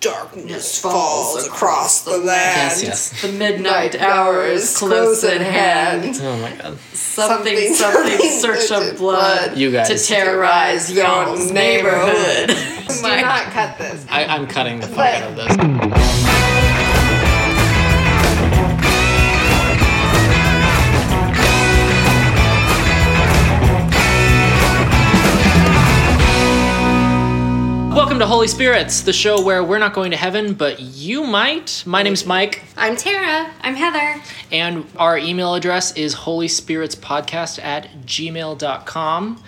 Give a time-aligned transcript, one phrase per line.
[0.00, 2.26] darkness falls across the land.
[2.28, 3.22] Yes, yes.
[3.22, 6.18] The midnight hour is close at hand.
[6.22, 6.78] Oh my god.
[6.94, 9.88] Something, Something, something, something search of blood You guys.
[9.88, 12.48] to terrorize y'all's neighborhood.
[12.88, 14.06] Do not cut this.
[14.10, 15.36] I, I'm cutting the fuck But- out of
[15.90, 15.99] this.
[28.20, 31.82] Welcome to Holy Spirits, the show where we're not going to heaven, but you might.
[31.86, 33.50] My name's Mike, I'm Tara.
[33.62, 34.22] I'm Heather.
[34.52, 39.42] and our email address is holyspiritspodcast at gmail.com.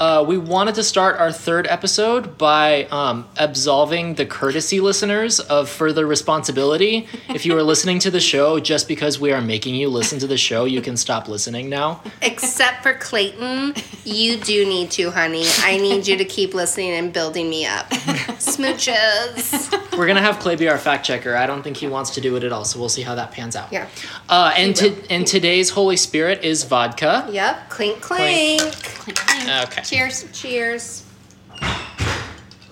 [0.00, 5.68] Uh, we wanted to start our third episode by um, absolving the courtesy listeners of
[5.68, 7.08] further responsibility.
[7.28, 10.28] If you are listening to the show just because we are making you listen to
[10.28, 12.00] the show, you can stop listening now.
[12.22, 13.74] Except for Clayton,
[14.04, 15.44] you do need to, honey.
[15.62, 17.90] I need you to keep listening and building me up.
[18.38, 19.98] Smooches.
[19.98, 21.34] We're gonna have Clay be our fact checker.
[21.34, 23.32] I don't think he wants to do it at all, so we'll see how that
[23.32, 23.72] pans out.
[23.72, 23.88] Yeah.
[24.28, 27.28] Uh, and to, and today's Holy Spirit is vodka.
[27.32, 27.68] Yep.
[27.68, 29.48] Clink, clink, Clink, clink.
[29.66, 29.82] Okay.
[29.88, 30.26] Cheers.
[30.32, 31.04] Cheers.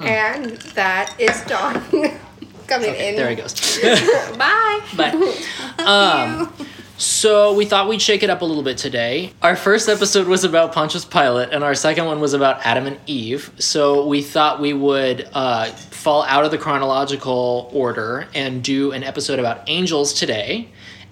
[0.00, 1.80] And that is Dawn
[2.66, 3.16] coming in.
[3.16, 3.54] There he goes.
[4.36, 4.80] Bye.
[4.94, 5.42] Bye.
[5.78, 6.52] Um,
[6.98, 9.32] so we thought we'd shake it up a little bit today.
[9.40, 12.98] Our first episode was about Pontius Pilate, and our second one was about Adam and
[13.06, 13.52] Eve.
[13.58, 19.04] So we thought we would uh, fall out of the chronological order and do an
[19.04, 20.68] episode about angels today.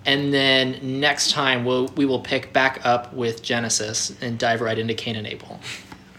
[0.07, 4.79] And then next time we'll, we will pick back up with Genesis and dive right
[4.79, 5.61] into Cain and Abel.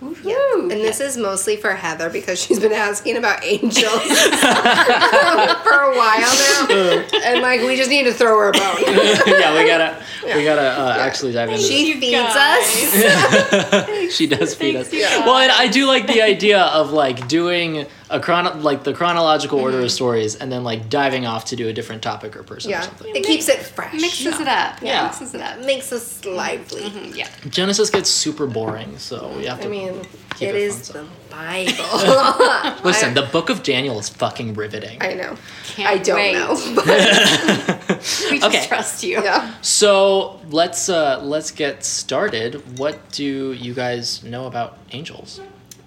[0.01, 0.35] Yeah.
[0.57, 6.35] And this is mostly for Heather because she's been asking about angels for a while
[6.69, 7.05] now.
[7.23, 8.61] and like we just need to throw her a bone.
[8.85, 10.03] yeah, we gotta
[10.35, 11.61] we gotta uh, actually dive into.
[11.61, 12.93] She You feeds guys.
[13.03, 14.09] us.
[14.15, 14.89] she does feed us.
[14.89, 18.83] Thanks, you Well, and I do like the idea of like doing a chrono like
[18.83, 22.35] the chronological order of stories, and then like diving off to do a different topic
[22.37, 22.81] or person or Yeah.
[22.81, 23.15] something.
[23.15, 23.93] It keeps it fresh.
[23.93, 24.79] Mixes it up.
[24.81, 25.03] Yeah.
[25.07, 25.59] Mixes it up.
[25.59, 26.83] Makes us lively.
[26.83, 27.27] Mm, Yeah.
[27.49, 29.67] Genesis gets super boring, so we have to.
[29.67, 30.01] I mean,
[30.35, 32.75] Keep it it is fun, the Bible.
[32.83, 33.13] listen.
[33.13, 34.97] the Book of Daniel is fucking riveting.
[35.01, 35.35] I know.
[35.75, 36.33] Can't I don't wait.
[36.33, 36.55] know.
[36.75, 37.87] But
[38.29, 38.65] We just Okay.
[38.67, 39.23] trust you.
[39.23, 39.53] yeah.
[39.61, 42.77] so let's uh let's get started.
[42.77, 45.39] What do you guys know about angels?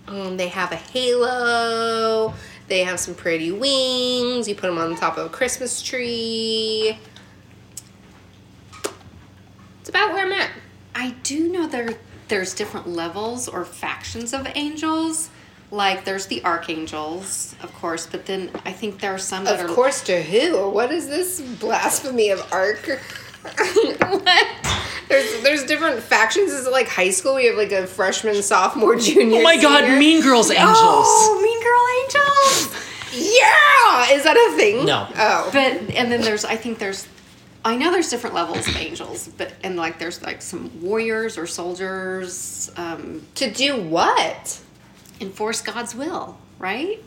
[0.08, 2.34] Um, they have a halo.
[2.68, 4.48] They have some pretty wings.
[4.48, 6.98] You put them on the top of a Christmas tree.
[9.80, 10.50] It's about where I'm at.
[10.94, 11.96] I do know there
[12.28, 15.30] there's different levels or factions of angels.
[15.70, 19.70] Like there's the archangels, of course, but then I think there are some that Of
[19.70, 20.68] are course, to who?
[20.70, 23.00] What is this blasphemy of arc?
[25.08, 26.52] There's there's different factions.
[26.52, 27.36] Is it like high school?
[27.36, 29.40] We have like a freshman, sophomore, junior.
[29.40, 29.98] Oh my God.
[29.98, 30.76] Mean Girls angels.
[30.76, 32.84] Oh, mean girl angels.
[33.12, 34.84] Yeah, is that a thing?
[34.84, 35.08] No.
[35.16, 35.50] Oh.
[35.52, 37.08] But and then there's I think there's
[37.64, 41.46] I know there's different levels of angels, but and like there's like some warriors or
[41.46, 44.60] soldiers um, to do what?
[45.20, 47.02] enforce God's will, right?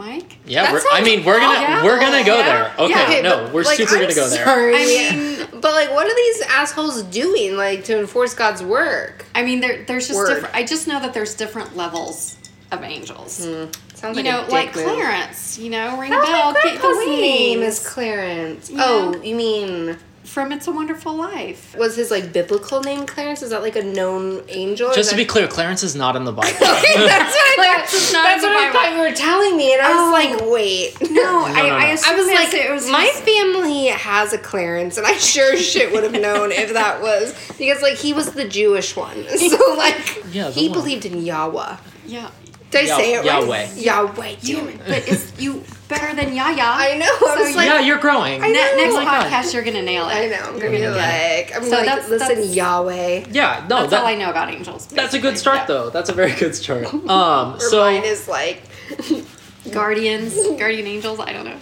[0.00, 0.38] Mike?
[0.46, 1.86] Yeah, we're, I mean we're gonna awful.
[1.86, 2.46] we're gonna go Yeah.
[2.46, 2.72] there.
[2.86, 3.02] Okay, Yeah.
[3.04, 4.46] Okay, no, but, we're like, super I'm gonna go there.
[4.48, 9.26] I mean- but like, what are these assholes doing, like, to enforce God's work?
[9.34, 10.28] I mean, there, there's just Word.
[10.34, 10.54] different.
[10.54, 12.36] I just know that there's different levels
[12.72, 13.44] of angels.
[13.44, 13.64] Hmm.
[13.94, 14.84] Sounds You like know, a dick like move.
[14.86, 15.58] Clarence.
[15.58, 18.70] You know, ring a bell, my get the grandpa's name is Clarence.
[18.70, 18.80] Yeah.
[18.82, 21.74] Oh, you mean from It's a Wonderful Life.
[21.76, 23.42] was his like biblical name Clarence?
[23.42, 24.92] Is that like a known angel?
[24.92, 26.50] Just to be clear, Clarence is not in the Bible.
[26.60, 27.94] that's what I Clarence thought.
[27.96, 30.00] is not That's in the what I thought you were telling me, and I was
[30.00, 30.12] Oh.
[30.44, 31.10] like, wait.
[31.10, 31.74] No, I, no, no.
[31.74, 35.14] I I assumed was like, it was my his- family has a Clarence, and I
[35.16, 39.26] sure shit would have known if that was because like he was the Jewish one,
[39.36, 40.78] so like Yeah, he one.
[40.78, 41.76] believed in Yahweh.
[42.06, 42.30] yeah.
[42.70, 43.24] Did I Yah- say it right?
[43.26, 43.68] Yahweh.
[43.74, 44.36] Yahweh.
[44.42, 44.78] You, Damn it.
[44.86, 46.56] but it's you better than Yaya.
[46.62, 47.06] I know.
[47.28, 48.40] I was like, yeah, you're growing.
[48.42, 48.76] I Ne- know.
[48.76, 49.26] next Oh my God.
[49.32, 50.14] podcast, you're gonna nail it.
[50.14, 50.36] I know.
[50.48, 50.90] I'm gonna be Yeah.
[50.90, 53.24] like, I'm So like, that's- listen, that's- Yahweh.
[53.32, 54.86] Yeah, no, That's that, all I know about angels.
[54.86, 55.36] that's a good basically.
[55.38, 55.66] start Yeah.
[55.66, 55.90] though.
[55.90, 56.84] That's a very good start.
[57.08, 58.62] Um, Or so mine is like,
[59.72, 61.20] Guardians, guardian angels.
[61.20, 61.58] I don't know.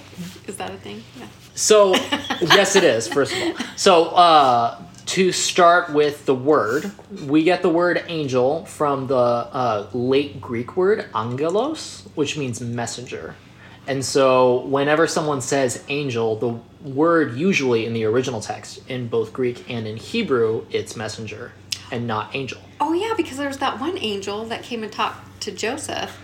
[0.47, 1.03] Is that a thing?
[1.19, 1.27] Yeah.
[1.55, 1.95] so
[2.41, 3.09] yes, it is.
[3.09, 4.79] First of all, so uh,
[5.09, 6.93] to start with the word,
[7.25, 13.35] we get the word angel from the uh, late Greek word angelos, which means messenger.
[13.87, 19.33] And so, whenever someone says angel, the word usually in the original text, in both
[19.33, 21.53] Greek and in Hebrew, it's messenger
[21.91, 22.61] and not angel.
[22.79, 26.15] Oh yeah, because there was that one angel that came and talked to Joseph,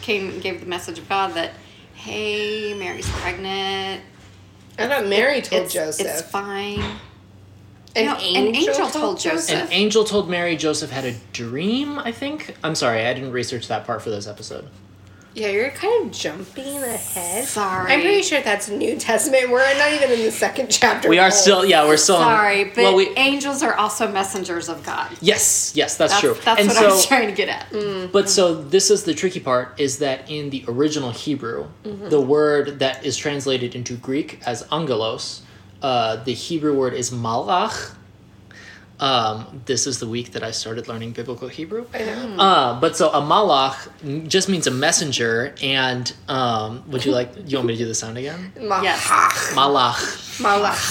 [0.00, 1.50] came and gave the message of God that,
[1.94, 4.02] hey, Mary's pregnant.
[4.78, 6.06] I thought Mary told it's, Joseph.
[6.06, 6.82] It's fine.
[7.96, 9.62] An, No, angel an angel told Joseph.
[9.62, 12.54] An angel told Mary Joseph had a dream, I think.
[12.62, 14.68] I'm sorry, I didn't research that part for this episode.
[15.34, 17.44] Yeah, you're kind of jumping ahead.
[17.46, 17.92] Sorry.
[17.92, 19.50] I'm pretty sure that's New Testament.
[19.50, 21.10] We're not even in the second chapter.
[21.10, 22.16] We are of still, yeah, we're still.
[22.16, 25.10] in- Sorry, but well, we, angels are also messengers of God.
[25.20, 26.36] yes, yes, that's, That's, true.
[26.42, 28.12] that's and what so, I was trying to get at.
[28.12, 32.08] But so this is the tricky part is that in the original Hebrew, Mm-hmm.
[32.08, 35.42] the word that is translated into Greek as angelos,
[35.82, 37.94] uh, the Hebrew word is malach.
[38.98, 41.86] Um, this is the week that I started learning biblical Hebrew.
[41.92, 42.36] I know.
[42.38, 47.30] Uh, but so a malach just means a messenger, and um, would you like?
[47.46, 48.52] You want me to do the sound again?
[48.56, 48.82] Malach.
[48.84, 49.04] Yes.
[49.54, 50.00] Malach.
[50.40, 50.82] Malach.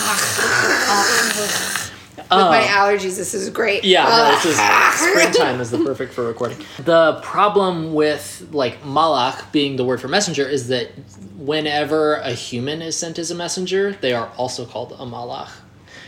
[2.32, 2.68] With my oh.
[2.68, 3.84] allergies, this is great.
[3.84, 4.94] Yeah, no, this is ah.
[5.12, 6.58] springtime is the perfect for recording.
[6.80, 10.90] The problem with like malach being the word for messenger is that
[11.38, 15.52] whenever a human is sent as a messenger, they are also called a malach.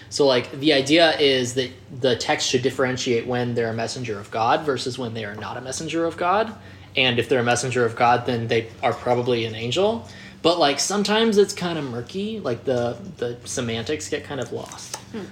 [0.10, 4.32] So like the idea is that the text should differentiate when they're a messenger of
[4.32, 6.54] God versus when they are not a messenger of God.
[6.96, 10.08] And if they're a messenger of God, then they are probably an angel.
[10.42, 14.96] But like sometimes it's kind of murky, like the the semantics get kind of lost.
[15.12, 15.26] Hmm.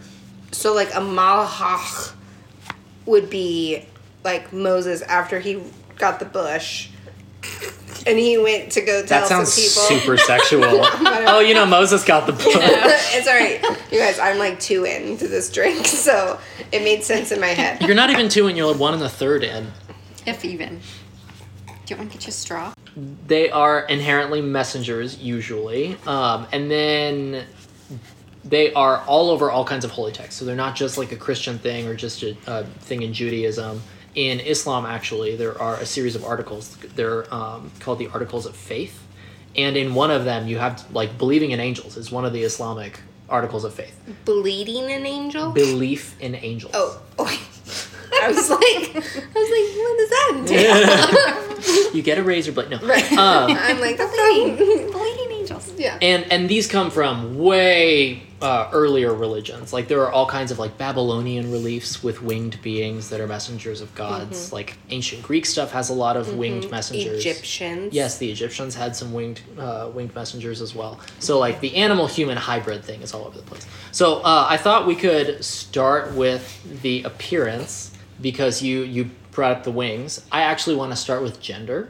[0.56, 2.13] So like a malach
[3.06, 3.86] would be
[4.24, 5.62] like Moses after he
[5.98, 6.90] got the bush,
[8.07, 10.00] and he went to go tell That sounds some people.
[10.04, 10.63] super sexual.
[11.28, 12.44] oh, you know, Moses got the book.
[12.48, 13.62] it's alright,
[13.92, 14.18] you guys.
[14.18, 16.40] I'm like two into this drink, so
[16.72, 17.81] it made sense in my head.
[17.81, 18.56] You're not even two, in.
[18.56, 19.72] you're one and a third in.
[20.25, 20.80] If even.
[21.86, 22.74] Do you want to get you a straw?
[23.28, 27.46] They are inherently messengers, usually, um, and then
[28.45, 30.39] they are all over all kinds of holy texts.
[30.39, 33.81] So they're not just like a Christian thing or just a, a thing in Judaism.
[34.13, 36.77] In Islam, actually, there are a series of articles.
[36.95, 39.03] They're um, called the Articles of Faith,
[39.57, 42.44] and in one of them, you have like believing in angels is one of the
[42.44, 44.00] Islamic articles of faith.
[44.24, 45.51] Bleeding an angel.
[45.51, 46.71] Belief in angels.
[46.75, 47.25] oh, oh.
[48.21, 49.00] I was like, I
[49.36, 51.51] was like, what does that entail?
[51.94, 52.69] You get a razor blade.
[52.69, 52.77] No.
[52.80, 53.12] Right.
[53.13, 53.97] Um, I'm like.
[53.97, 55.25] Bleeding angels.
[55.77, 55.98] Yeah.
[56.01, 59.74] and and these come from way uh, earlier religions.
[59.74, 63.81] Like there are all kinds of like babylonian reliefs with winged beings that are messengers
[63.81, 64.51] of gods.
[64.51, 67.19] Like ancient greek stuff has a lot of winged messengers.
[67.25, 67.94] Egyptians.
[67.94, 71.00] yes the egyptians had some winged uh, winged messengers as well.
[71.19, 73.66] So like the animal human hybrid thing is all over the place.
[73.92, 76.44] So uh, i thought we could start with
[76.81, 80.25] the appearance because you you brought up the wings.
[80.31, 81.89] I actually want to start with gender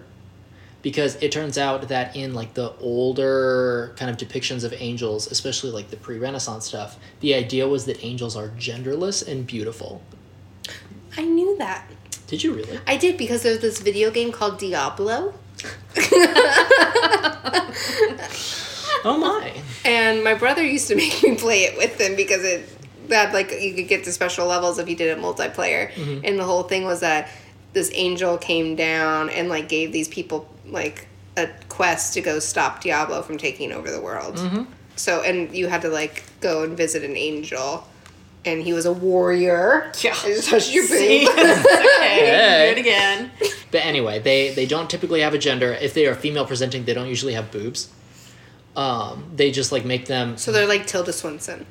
[0.85, 5.71] because it turns out that in like the older kind of depictions of angels especially
[5.71, 10.03] like the pre-renaissance stuff the idea was that angels are genderless and beautiful
[11.17, 11.89] I knew that.
[12.27, 15.33] did you really I did because there's this video game called Diablo.
[19.03, 19.53] oh my
[19.83, 22.69] And my brother used to make me play it with him because it
[23.09, 25.91] that like you could get to special levels if you did it multiplayer.
[25.93, 26.25] Mm-hmm.
[26.25, 27.29] And the whole thing was that
[27.73, 31.07] this angel came down and like gave these people like
[31.37, 34.39] a quest to go stop Diablo from taking over the world.
[34.95, 37.87] So and you had to like go and visit an angel.
[38.45, 39.91] And he was a warrior.
[40.01, 40.11] Yeah.
[40.23, 41.25] I just touched your See?
[41.25, 41.33] boob.
[41.39, 41.59] okay.
[41.99, 42.73] Hey.
[42.75, 43.31] Do it again.
[43.71, 46.93] but anyway they they don't typically have a gender if they are female presenting they
[46.93, 47.89] don't usually have boobs
[48.75, 51.65] um, they just like make them so they're like Tilda Swinton.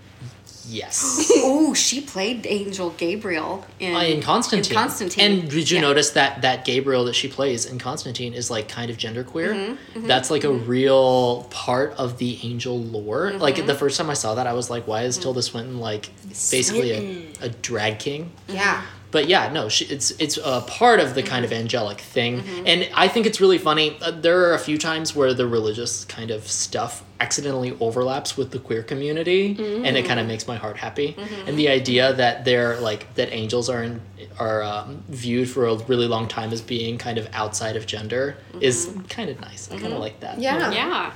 [0.69, 4.73] Yes Oh, she played Angel Gabriel in, Uh, in Constantine.
[4.73, 5.25] In Constantine.
[5.43, 5.83] And did you Yeah.
[5.83, 9.55] notice that that Gabriel that she plays in Constantine is like kind of genderqueer?
[9.55, 13.31] Mm-hmm, That's like a real part of the angel lore.
[13.33, 13.39] Mm-hmm.
[13.43, 16.11] Like the first time I saw that, I was like, why is Tilda Swinton like
[16.51, 18.31] basically a, a drag king?
[18.49, 18.83] Yeah.
[19.15, 22.89] But yeah, no, she, it's it's a part of the kind of angelic thing, and
[22.95, 23.97] I think it's really funny.
[24.03, 28.51] Uh, there are a few times where the religious kind of stuff accidentally overlaps with
[28.51, 29.55] the queer community,
[29.87, 31.17] and it kind of makes my heart happy.
[31.47, 34.01] And the idea that they're like that angels are in,
[34.41, 38.37] are um, viewed for a really long time as being kind of outside of gender
[38.61, 39.71] is kind of nice.
[39.71, 40.41] I kind of like that.
[40.41, 40.73] Yeah.
[40.73, 41.13] Yeah.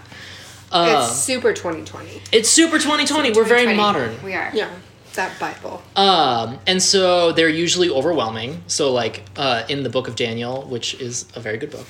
[0.70, 2.22] Um, it's super 2020.
[2.30, 3.32] it's super 2020.
[3.32, 4.22] We're very modern.
[4.22, 4.52] We are.
[4.54, 4.70] Yeah.
[5.18, 5.82] That Bible.
[5.96, 8.62] Um, and so they're usually overwhelming.
[8.68, 11.86] So, like uh, in the book of Daniel, which is a very good book,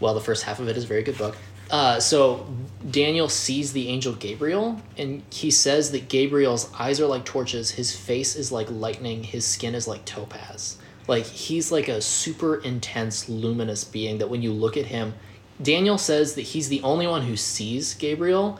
[0.00, 1.36] well, the first half of it is a very good book.
[1.70, 2.46] Uh, so
[2.90, 7.94] Daniel sees the angel Gabriel, and he says that Gabriel's eyes are like torches, his
[7.94, 10.78] face is like lightning, his skin is like topaz.
[11.06, 15.12] Like he's like a super intense, luminous being that when you look at him,
[15.60, 18.58] Daniel says that he's the only one who sees Gabriel.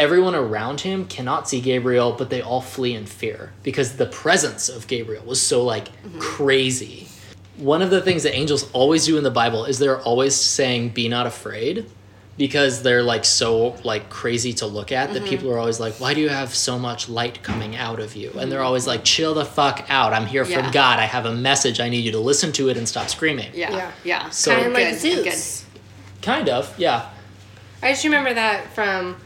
[0.00, 4.70] Everyone around him cannot see Gabriel, but they all flee in fear because the presence
[4.70, 6.18] of Gabriel was so like mm-hmm.
[6.18, 7.06] crazy.
[7.58, 10.88] One of the things that angels always do in the Bible is they're always saying,
[10.90, 11.84] "Be not afraid,"
[12.38, 15.28] because they're like so like crazy to look at that mm-hmm.
[15.28, 18.30] people are always like, "Why do you have so much light coming out of you?"
[18.38, 18.66] And they're mm-hmm.
[18.68, 20.14] always like, "Chill the fuck out!
[20.14, 20.62] I'm here Yeah.
[20.62, 20.98] from God.
[20.98, 21.78] I have a message.
[21.78, 23.70] I need you to listen to it and stop screaming." Yeah.
[23.70, 23.92] Yeah.
[24.04, 24.30] Yeah.
[24.30, 25.24] So- kind of like Good, good.
[25.34, 25.66] Zeus.
[26.22, 27.10] Kind of, yeah.
[27.82, 29.16] I just remember that from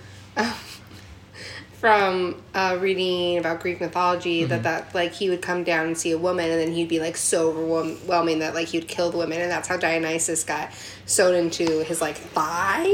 [1.84, 4.48] from uh, reading about Greek mythology Mm-hmm.
[4.48, 6.98] that that like he would come down and see a woman and then he'd be
[6.98, 10.70] like so overwhelming that like he'd kill the women and that's how Dionysus got
[11.04, 12.86] sewn into his like thigh.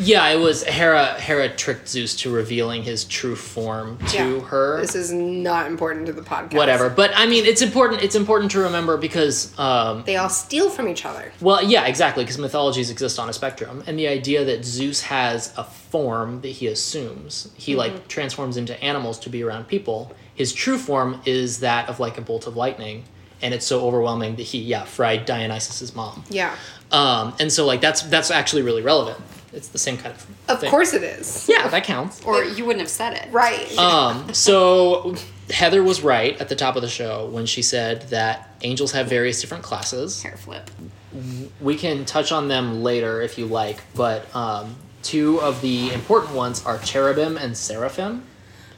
[0.00, 1.20] Yeah, it was Hera.
[1.20, 4.40] Hera tricked Zeus to revealing his true form to Yeah.
[4.40, 4.80] her.
[4.80, 6.54] This is not important to the podcast.
[6.54, 8.02] Whatever, but I mean, it's important.
[8.02, 11.32] It's important to remember because, um, They all steal from each other.
[11.40, 15.52] well, yeah, exactly, because mythologies exist on a spectrum, and the idea that Zeus has
[15.56, 20.12] a form that he assumes, he like transforms into animals to be around people.
[20.34, 23.04] His true form is that of like a bolt of lightning,
[23.42, 26.24] and it's so overwhelming that he, yeah, fried Dionysus's mom.
[26.30, 26.54] Yeah.
[26.92, 29.18] Um, and so like that's that's actually really relevant.
[29.52, 30.20] It's the same kind of.
[30.20, 30.36] Thing.
[30.48, 31.48] Of course it is.
[31.48, 32.22] Yeah, that counts.
[32.24, 33.32] Or you wouldn't have said it.
[33.32, 33.76] Right.
[33.78, 35.16] Um, so
[35.50, 39.08] Heather was right at the top of the show when she said that angels have
[39.08, 40.22] various different classes.
[40.22, 40.70] Hair flip.
[41.60, 46.34] We can touch on them later if you like, but um, two of the important
[46.34, 48.22] ones are cherubim and seraphim.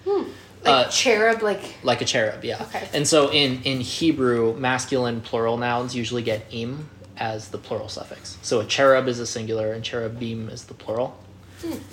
[0.06, 0.26] like
[0.64, 2.62] uh, cherub, like Like a cherub, yeah.
[2.62, 2.88] Okay.
[2.94, 6.88] And so in, in Hebrew, masculine plural nouns usually get im
[7.22, 8.36] as the plural suffix.
[8.42, 11.16] So a cherub is a singular and cherubim is the plural.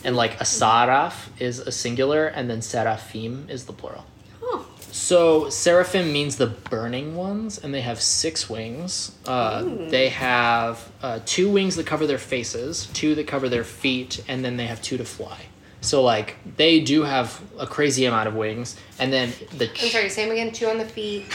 [0.04, 4.06] And like a saraf is a singular and then seraphim is the plural.
[4.42, 4.64] Huh.
[4.92, 9.12] So seraphim means the burning ones, and they have six wings.
[9.28, 14.24] Uh, they have uh, two wings that cover their faces, two that cover their feet,
[14.28, 15.40] and then they have two to fly.
[15.82, 20.10] So like they do have a crazy amount of wings, and then the I'm sorry,
[20.10, 21.26] same again, two on the feet.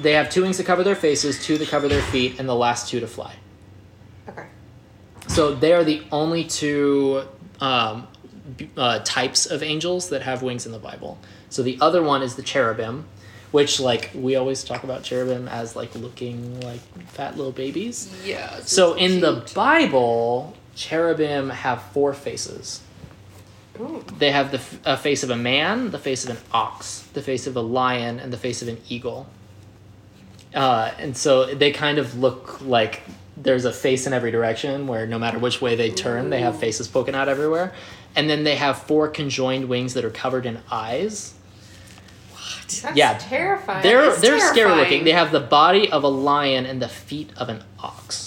[0.00, 2.54] They have two wings to cover their faces, two to cover their feet, and the
[2.54, 3.34] last two to fly.
[4.28, 4.46] Okay.
[5.26, 7.24] So they are the only two
[7.60, 8.06] um,
[8.76, 11.18] uh, types of angels that have wings in the Bible.
[11.50, 13.06] So the other one is the cherubim,
[13.50, 18.12] which like we always talk about cherubim as like looking like fat little babies.
[18.24, 18.60] Yeah.
[18.60, 22.82] So in the Bible, cherubim have four faces.
[23.80, 24.04] Ooh.
[24.18, 27.46] They have the f- face of a man, the face of an ox, the face
[27.46, 29.28] of a lion, and the face of an eagle.
[30.54, 33.02] Uh, and so they kind of look like
[33.36, 36.58] there's a face in every direction where no matter which way they turn, they have
[36.58, 37.72] faces poking out everywhere.
[38.16, 41.34] And then they have four conjoined wings that are covered in eyes.
[42.82, 43.16] That's Yeah.
[43.18, 43.82] terrifying.
[43.82, 45.04] They're It's they're scary looking.
[45.04, 48.24] They have the body of a lion and the feet of an ox.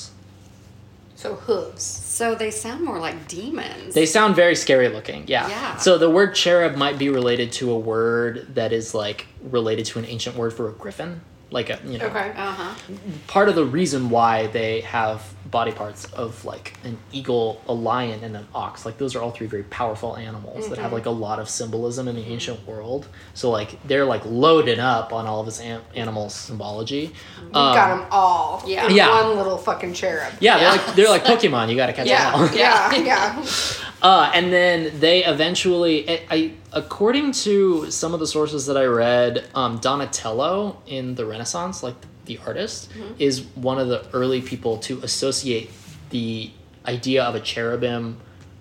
[1.15, 1.83] so hooves.
[1.83, 3.93] So they sound more like demons.
[3.93, 5.25] They sound very scary looking.
[5.27, 5.47] Yeah.
[5.49, 5.77] Yeah.
[5.77, 9.99] So the word cherub might be related to a word that is like related to
[9.99, 11.21] an ancient word for a griffin.
[11.51, 12.29] Like a you know Okay.
[12.35, 12.73] Uh huh.
[13.27, 18.23] part of the reason why they have body parts of like an eagle, a lion,
[18.23, 18.85] and an ox.
[18.85, 22.07] Like those are all three very powerful animals that have like a lot of symbolism
[22.07, 23.07] in the ancient world.
[23.33, 27.13] So like they're like loaded up on all of this an- animal symbology.
[27.39, 28.63] We've Um, got them all.
[28.65, 28.87] yeah.
[28.87, 29.25] Yeah.
[29.25, 30.33] One little fucking cherub.
[30.39, 31.69] Yeah, they're like they're like Pokemon.
[31.69, 32.31] You got to catch Yeah.
[32.31, 32.55] them all.
[32.55, 32.91] Yeah.
[33.01, 33.45] Yeah.
[34.01, 38.85] Uh, and then they eventually, I, I, according to some of the sources that I
[38.85, 41.93] read, um, Donatello in the Renaissance, like
[42.25, 45.69] the artist, is one of the early people to associate
[46.09, 46.51] the
[46.85, 48.17] idea of a cherubim,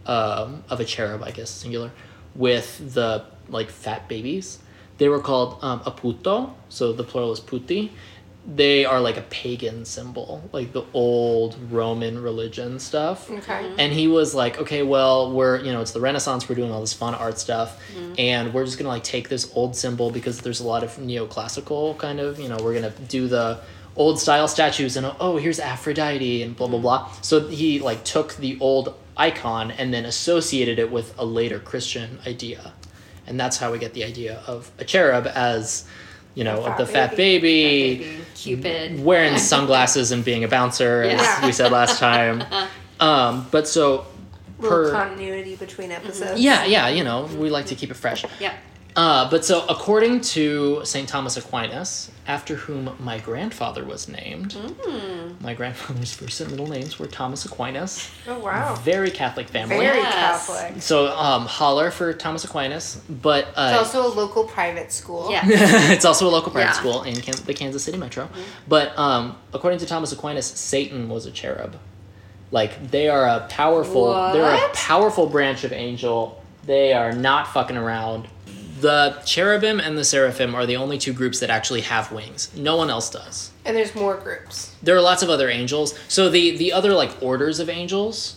[0.07, 1.91] um, of a cherub, I guess singular,
[2.35, 4.59] with the like fat babies.
[4.99, 7.93] They were called um, a putto, so the plural is putti.
[8.53, 13.31] They are like a pagan symbol, like the old Roman religion stuff.
[13.31, 13.39] Okay.
[13.63, 13.79] Mm-hmm.
[13.79, 16.81] And he was like, okay, well, we're, you know, it's the Renaissance, we're doing all
[16.81, 18.15] this fun art stuff, mm-hmm.
[18.19, 21.97] and we're just gonna like take this old symbol because there's a lot of neoclassical
[21.99, 23.61] kind of, you know, we're gonna do the
[23.95, 26.83] old style statues and oh, here's Aphrodite and blah blah mm-hmm.
[26.83, 27.13] blah.
[27.23, 32.19] So he like took the old icon and then associated it with a later Christian
[32.27, 32.73] idea.
[33.27, 35.87] And that's how we get the idea of a cherub as,
[36.35, 37.39] you know, fat the fat baby.
[37.41, 38.20] baby, Baby.
[38.43, 39.05] Cupid.
[39.05, 41.47] wearing sunglasses and being a bouncer, as Yeah.
[41.47, 42.43] we said last time.
[43.01, 44.05] Um, but so
[44.59, 46.39] Little per continuity between episodes.
[46.39, 48.27] yeah, yeah, you know, we like to keep it fresh.
[48.39, 48.53] Yep.
[48.97, 55.41] Uh, but so according to Saint Thomas Aquinas, after whom my grandfather was named, Mm.
[55.41, 58.11] my grandfather's first and middle names were Thomas Aquinas.
[58.27, 58.75] Oh wow.
[58.77, 59.77] Very Catholic family.
[59.79, 60.47] Very Yes.
[60.47, 60.83] Catholic.
[60.83, 65.31] So um, holler for Thomas Aquinas, but It's uh, also a local private school.
[65.31, 65.43] Yeah.
[65.47, 66.73] it's also a local private Yeah.
[66.73, 68.25] school in Kan- the Kansas City metro.
[68.25, 68.41] Mm-hmm.
[68.69, 71.77] But um, according to Thomas Aquinas, Satan was a cherub.
[72.51, 74.33] Like they are a powerful, what?
[74.33, 76.43] they're a powerful branch of angel.
[76.65, 78.27] They are not fucking around.
[78.81, 82.51] The cherubim and the seraphim are the only two groups that actually have wings.
[82.57, 83.51] No one else does.
[83.65, 84.75] And there's more groups.
[84.83, 85.99] There are lots of other angels.
[86.09, 88.37] So the the other like orders of angels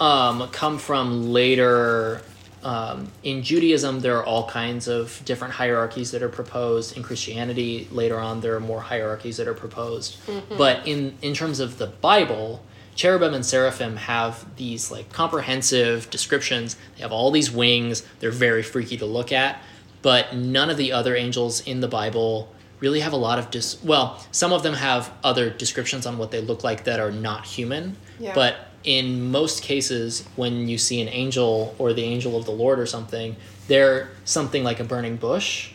[0.00, 2.22] um, come from later.
[2.62, 6.96] Um, in Judaism, there are all kinds of different hierarchies that are proposed.
[6.96, 10.16] In Christianity, later on, there are more hierarchies that are proposed.
[10.56, 12.62] But in in terms of the Bible,
[12.94, 16.76] cherubim and seraphim have these like comprehensive descriptions.
[16.96, 18.02] They have all these wings.
[18.20, 19.60] They're very freaky to look at,
[20.04, 23.82] but none of the other angels in the Bible really have a lot of dis.
[23.82, 27.46] Well, some of them have other descriptions on what they look like that are not
[27.46, 28.34] human, Yeah.
[28.34, 32.78] but in most cases, when you see an angel or the angel of the Lord
[32.78, 33.34] or something,
[33.66, 35.70] they're something like a burning bush,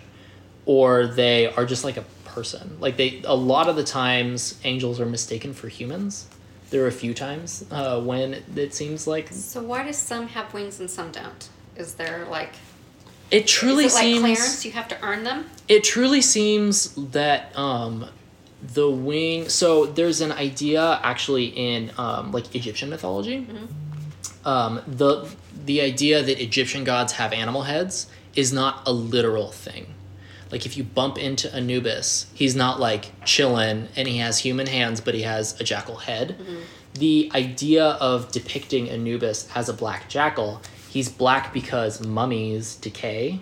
[0.67, 2.77] or they are just like a person.
[2.79, 6.27] Like they, a lot of the times, angels are mistaken for humans.
[6.69, 10.53] There are a few times uh, when it seems like So why do some have
[10.53, 11.49] wings and some don't?
[11.75, 12.53] Is there like
[13.31, 14.65] it truly it like seems Clarence?
[14.65, 15.45] You have to earn them.
[15.67, 18.05] it truly seems that um,
[18.61, 19.49] the wing.
[19.49, 23.47] So there's an idea actually in um, like Egyptian mythology.
[24.45, 25.29] Um, the
[25.65, 29.93] the idea that Egyptian gods have animal heads is not a literal thing.
[30.51, 34.99] Like if you bump into Anubis, he's not like chillin' and he has human hands,
[34.99, 36.35] but he has a jackal head.
[36.95, 43.39] The idea of depicting Anubis as a black jackal, he's black because mummies decay,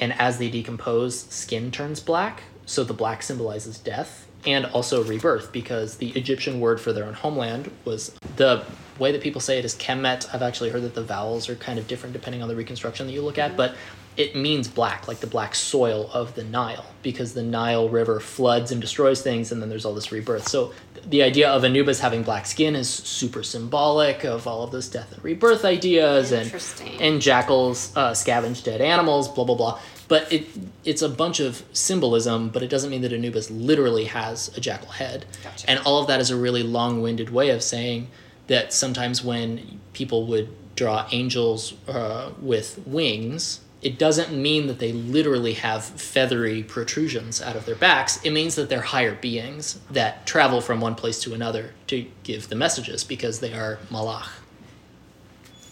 [0.00, 2.42] and as they decompose, skin turns black.
[2.66, 7.14] So the black symbolizes death and also rebirth because the Egyptian word for their own
[7.14, 8.64] homeland was the
[8.98, 10.32] way that people say it is Kemet.
[10.32, 13.12] I've actually heard that the vowels are kind of different depending on the reconstruction that
[13.12, 13.74] you look at, but
[14.18, 18.72] it means black, like the black soil of the Nile, because the Nile River floods
[18.72, 20.48] and destroys things, and then there's all this rebirth.
[20.48, 20.74] So
[21.06, 25.12] the idea of Anubis having black skin is super symbolic of all of this death
[25.12, 26.52] and rebirth ideas, and
[27.00, 29.80] and jackals uh, scavenge dead animals, blah blah blah.
[30.08, 30.48] But it
[30.84, 34.88] it's a bunch of symbolism, but it doesn't mean that Anubis literally has a jackal
[34.88, 35.26] head.
[35.44, 35.70] Gotcha.
[35.70, 38.08] And all of that is a really long-winded way of saying
[38.48, 44.92] that sometimes when people would draw angels uh, with wings, it doesn't mean that they
[44.92, 48.20] literally have feathery protrusions out of their backs.
[48.24, 52.48] It means that they're higher beings that travel from one place to another to give
[52.48, 54.28] the messages because they are malach,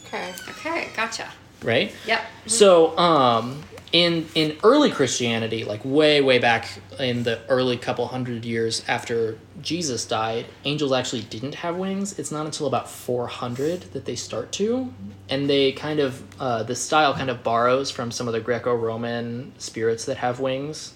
[0.06, 0.32] Okay.
[0.50, 1.28] Okay, gotcha.
[1.62, 1.92] right?
[2.06, 2.20] Yep.
[2.46, 3.62] So, um,
[3.92, 9.38] in in early Christianity, like way way back in the early couple hundred years after
[9.62, 12.18] Jesus died, angels actually didn't have wings.
[12.18, 14.92] It's not until about four hundred that they start to,
[15.28, 19.52] and they kind of uh, the style kind of borrows from some of the Greco-Roman
[19.58, 20.94] spirits that have wings.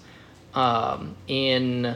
[0.53, 1.95] Um, in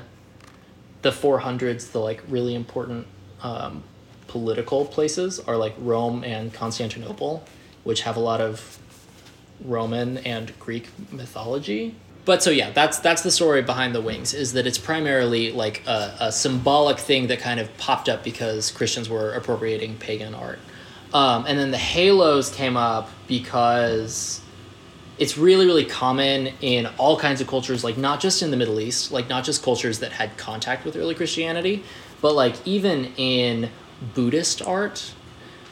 [1.01, 3.05] the 400s, the like really important
[3.43, 3.83] um,
[4.27, 7.43] political places are like Rome and Constantinople,
[7.83, 8.79] which have a lot of
[9.63, 11.95] Roman and Greek mythology.
[12.25, 14.33] But so yeah, that's that's the story behind the wings.
[14.33, 18.71] Is that it's primarily like a, a symbolic thing that kind of popped up because
[18.71, 20.59] Christians were appropriating pagan art,
[21.13, 24.41] um, and then the halos came up because
[25.17, 28.81] it's really really common in all kinds of cultures like not just in the middle
[28.81, 31.81] east like not just cultures that had contact with early christianity
[32.21, 33.69] but like even in
[34.13, 35.13] buddhist art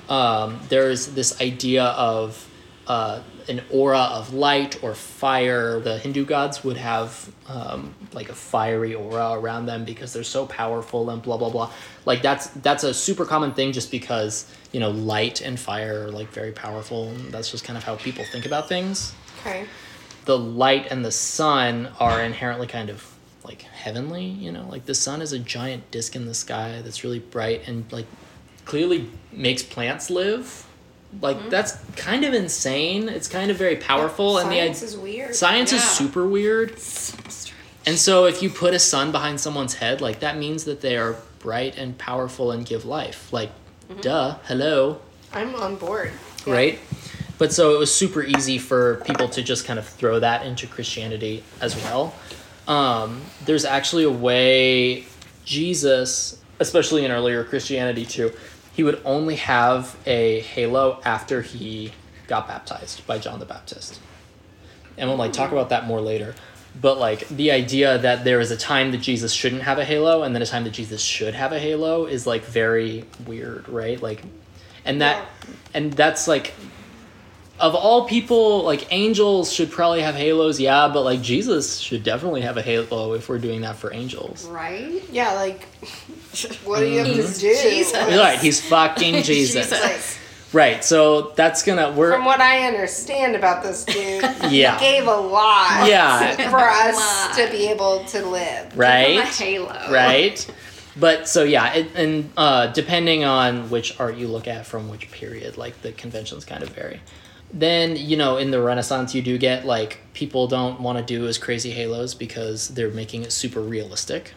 [0.10, 2.50] um, there's this idea of
[2.88, 8.34] uh, an aura of light or fire the hindu gods would have um, like a
[8.34, 11.72] fiery aura around them because they're so powerful and blah blah blah
[12.06, 16.12] like that's that's a super common thing just because you know light and fire are
[16.12, 19.66] like very powerful that's just kind of how people think about things Okay.
[20.26, 23.06] the light and the sun are inherently kind of
[23.44, 27.04] like heavenly, you know, like the sun is a giant disk in the sky that's
[27.04, 28.06] really bright and like
[28.64, 30.66] clearly makes plants live.
[31.22, 31.50] Like Mm-hmm.
[31.50, 33.08] that's kind of insane.
[33.10, 35.36] It's kind of very powerful and Science the is weird.
[35.36, 36.78] science is super weird.
[36.80, 37.18] So.
[37.86, 40.96] And so if you put a sun behind someone's head, like that means that they
[40.98, 43.32] are bright and powerful and give life.
[43.34, 43.52] Like
[44.02, 45.00] duh, hello
[45.34, 46.12] I'm on board.
[46.48, 46.54] Yeah.
[46.54, 46.80] right?
[47.38, 50.66] But so it was super easy for people to just kind of throw that into
[50.68, 52.14] Christianity as well.
[52.68, 55.06] Um, there's actually a way
[55.44, 58.32] Jesus, especially in earlier Christianity too,
[58.74, 61.94] he would only have a halo after he
[62.28, 64.00] got baptized by John the Baptist.
[64.98, 66.36] And we'll like talk about that more later.
[66.80, 70.24] But like the idea that there is a time that Jesus shouldn't have a halo
[70.24, 74.02] and then a time that Jesus should have a halo is like very weird, right?
[74.02, 74.24] Like
[74.84, 75.28] and that
[75.74, 76.54] and that's like
[77.64, 82.42] of all people like angels should probably have halos yeah but like jesus should definitely
[82.42, 85.02] have a halo if we're doing that for angels Right?
[85.12, 85.64] Yeah, like,
[86.66, 87.56] what do you have to do?
[87.62, 87.94] Jesus.
[87.94, 90.20] Like, right he's fucking jesus Jesus.
[90.52, 94.78] right so that's gonna we're from what I understand about this dude, Yeah.
[94.78, 96.36] he gave a lot Yeah.
[96.50, 97.38] for us Lot.
[97.38, 98.64] to be able to live.
[98.70, 99.92] Give him a right halo.
[99.92, 100.56] right
[101.00, 105.10] but so yeah it, and uh, depending on which art you look at from which
[105.12, 107.00] period like the conventions kind of vary
[107.54, 111.28] then you know in the renaissance you do get like people don't want to do
[111.28, 114.34] as crazy halos because they're making it super realistic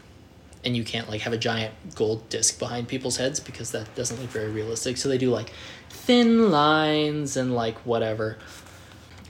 [0.64, 4.20] and you can't like have a giant gold disc behind people's heads because that doesn't
[4.20, 4.96] look very realistic.
[4.96, 5.50] So they do like
[5.88, 8.36] thin lines and like whatever.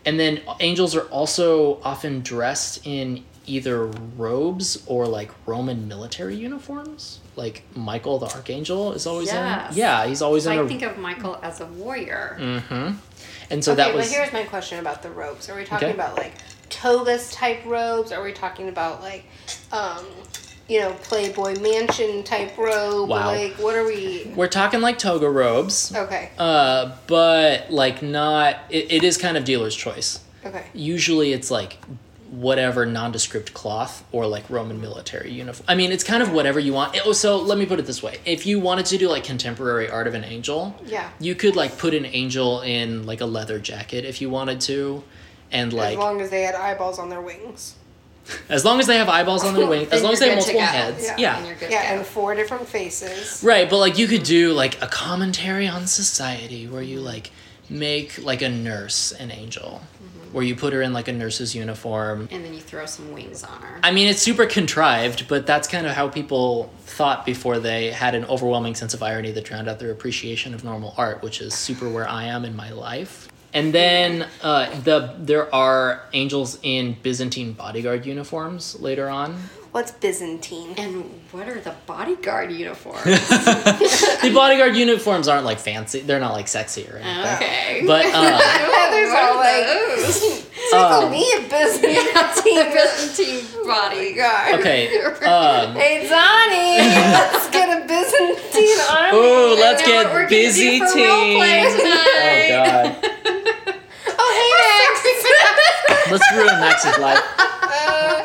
[0.07, 7.21] And then angels are also often dressed in either robes or like Roman military uniforms.
[7.35, 9.73] Like Michael the Archangel is always Yes.
[9.73, 9.79] in.
[9.79, 10.67] Yeah, he's always in I a.
[10.67, 12.39] think of Michael as a warrior.
[12.41, 12.97] mm-hmm.
[13.51, 14.07] And so okay, that was.
[14.09, 15.49] but here's my question about the robes.
[15.49, 15.95] Are we talking Okay.
[15.95, 16.33] about like
[16.69, 18.13] togas type robes?
[18.13, 19.25] Are we talking about like,
[19.73, 20.05] um,
[20.69, 23.09] you know, Playboy Mansion type robe?
[23.09, 23.27] Wow.
[23.29, 24.33] Like, what are we?
[24.35, 25.95] We're talking like toga robes.
[25.95, 26.31] Okay.
[26.39, 28.57] Uh, but like not.
[28.71, 30.21] It, it is kind of dealer's choice.
[30.45, 30.65] Okay.
[30.75, 31.79] Usually it's like
[32.37, 35.65] whatever nondescript cloth or like Roman military uniform.
[35.69, 36.99] I mean, it's kind of whatever you want.
[37.05, 39.89] Oh, so let me put it this way: if you wanted to do like contemporary
[39.91, 41.09] art of an angel, Yeah.
[41.19, 45.03] you could like put an angel in like a leather jacket if you wanted to,
[45.51, 47.75] and like as long as they had eyeballs on their wings.
[48.49, 50.61] as long as they have eyeballs on their wing, as long as they have multiple
[50.61, 51.15] heads, Yeah.
[51.19, 51.39] yeah.
[51.39, 53.43] And you're good Yeah, and four different faces.
[53.43, 57.31] Right, but like you could do like a commentary on society where you like
[57.71, 60.16] make like a nurse an angel, mm-hmm.
[60.37, 62.29] Where you put her in like a nurse's uniform.
[62.31, 63.81] and then you throw some wings on her.
[63.83, 68.15] I mean, it's super contrived, but that's kind of how people thought before they had
[68.15, 71.55] an overwhelming sense of irony that drowned out their appreciation of normal art, which is
[71.55, 73.29] super where I am in my life.
[73.57, 79.33] And then uh, the there are angels in Byzantine bodyguard uniforms later on.
[79.73, 80.75] What's Byzantine?
[80.77, 83.03] and what are the bodyguard uniforms?
[83.05, 87.35] the bodyguard uniforms aren't like fancy; they're not like sexy or anything.
[87.37, 87.83] okay.
[87.87, 90.21] But uh, Heather's what all are like, those?
[90.71, 91.95] tickle Um, me a Byzantine.
[91.97, 94.61] the Byzantine bodyguard.
[94.61, 96.79] okay, um, Hey Johnny,
[97.17, 99.17] let's get a Byzantine army.
[99.17, 101.87] Ooh, let's I know what get we're busy do for role play team.
[101.87, 103.16] Oh god.
[105.07, 105.23] Hey
[105.89, 106.11] Max.
[106.11, 107.23] Let's ruin Max's life.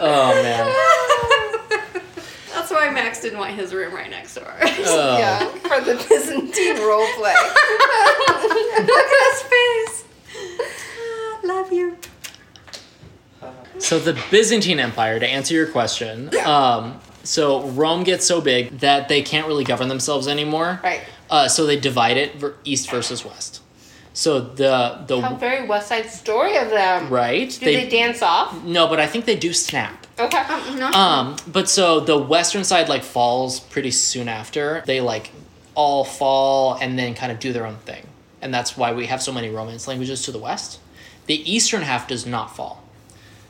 [0.03, 2.01] Oh man.
[2.53, 4.53] That's why Max didn't want his room right next door.
[4.61, 5.17] Oh.
[5.17, 7.35] Yeah, for the Byzantine role play.
[8.79, 10.05] Look at his face.
[11.43, 11.97] Love you.
[13.79, 19.07] So the Byzantine Empire, to answer your question, um, so Rome gets so big that
[19.09, 20.79] they can't really govern themselves anymore.
[20.83, 21.01] Right.
[21.29, 23.60] Uh, so they divide it east versus west.
[24.21, 27.09] So the the How very West Side Story of them.
[27.09, 28.63] right Do they, dance off?
[28.63, 30.05] no, but I think they do snap.
[30.19, 30.43] Okay.
[30.75, 30.91] No.
[30.91, 34.83] Um, but so the western side like falls pretty soon after.
[34.85, 35.31] They like
[35.73, 38.05] all fall and then kind of do their own thing.
[38.43, 40.79] And that's why we have so many Romance languages to the west.
[41.25, 42.83] The eastern half does not fall.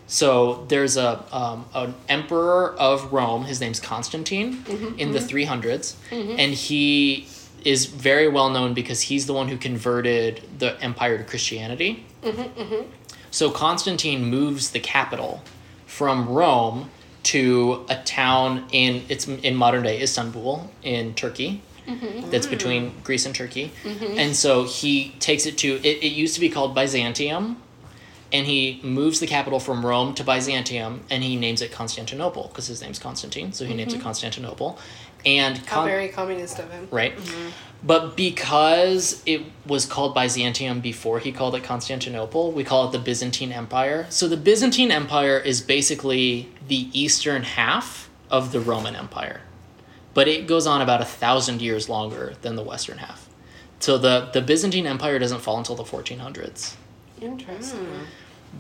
[0.08, 3.44] So there's a um, an emperor of Rome.
[3.44, 4.64] His name's Constantine
[4.98, 7.28] in the 300s, and he
[7.64, 12.06] is very well known because he's the one who converted the empire to Christianity.
[12.24, 12.90] Mm-hmm, mm-hmm.
[13.32, 15.42] So Constantine moves the capital
[15.86, 16.90] from Rome
[17.24, 21.62] to a town in it's in modern day Istanbul in Turkey.
[21.88, 22.30] Mm-hmm.
[22.30, 22.52] That's mm.
[22.52, 23.72] between Greece and Turkey.
[24.18, 27.58] And so he takes it to it, it used to be called Byzantium
[28.34, 32.68] and he moves the capital from Rome to Byzantium and he names it Constantinople because
[32.68, 34.80] his name's Constantine, so he names it Constantinople.
[35.26, 36.88] And How very communist of him.
[36.92, 37.16] right?
[37.16, 37.50] Mm-hmm.
[37.84, 43.00] But because it was called Byzantium before he called it Constantinople, we call it the
[43.00, 44.06] Byzantine Empire.
[44.10, 49.42] So the Byzantine Empire is basically the eastern half of the Roman Empire.
[50.14, 53.28] But it goes on about a thousand years longer than the western half.
[53.80, 56.76] So the, the Byzantine Empire doesn't fall until the 1400s.
[57.20, 57.80] Interesting.
[57.80, 58.04] Hmm.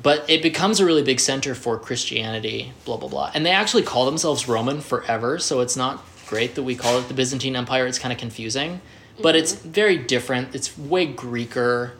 [0.02, 3.32] But it becomes a really big center for Christianity, blah, blah, blah.
[3.34, 7.08] And they actually call themselves Roman forever, so it's not great that we call it
[7.10, 7.86] the Byzantine Empire.
[7.86, 8.80] It's kind of confusing.
[9.22, 10.56] But it's very different.
[10.56, 11.91] It's way Greeker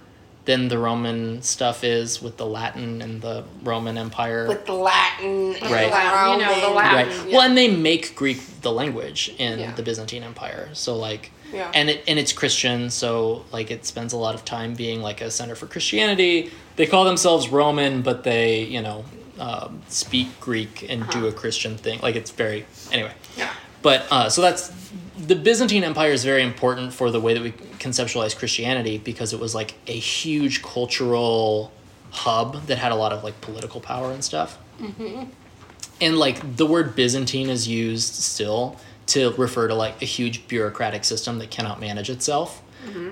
[0.46, 4.48] than the Roman stuff is with the Latin and the Roman Empire.
[4.48, 5.54] With the Latin.
[5.54, 5.86] and Right.
[5.86, 6.76] the Latin, you know, the Roman.
[6.84, 7.08] right.
[7.10, 9.76] Latin, Well, and they make Greek the language in Yeah.
[9.76, 10.70] the Byzantine Empire.
[10.74, 11.70] So like Yeah.
[11.76, 15.20] and it and it's Christian, so like it spends a lot of time being like
[15.22, 16.50] a center for Christianity.
[16.78, 19.04] They call themselves Roman, but they, you know,
[19.40, 22.00] um, speak Greek and do a Christian thing.
[22.02, 23.12] Like it's very anyway.
[23.38, 23.50] Yeah.
[23.82, 24.72] But uh, so that's
[25.18, 29.40] the Byzantine Empire is very important for the way that we conceptualize Christianity because it
[29.40, 31.72] was like a huge cultural
[32.12, 34.58] hub that had a lot of like political power and stuff.
[36.00, 41.04] And like the word Byzantine is used still to refer to like a huge bureaucratic
[41.04, 42.62] system that cannot manage itself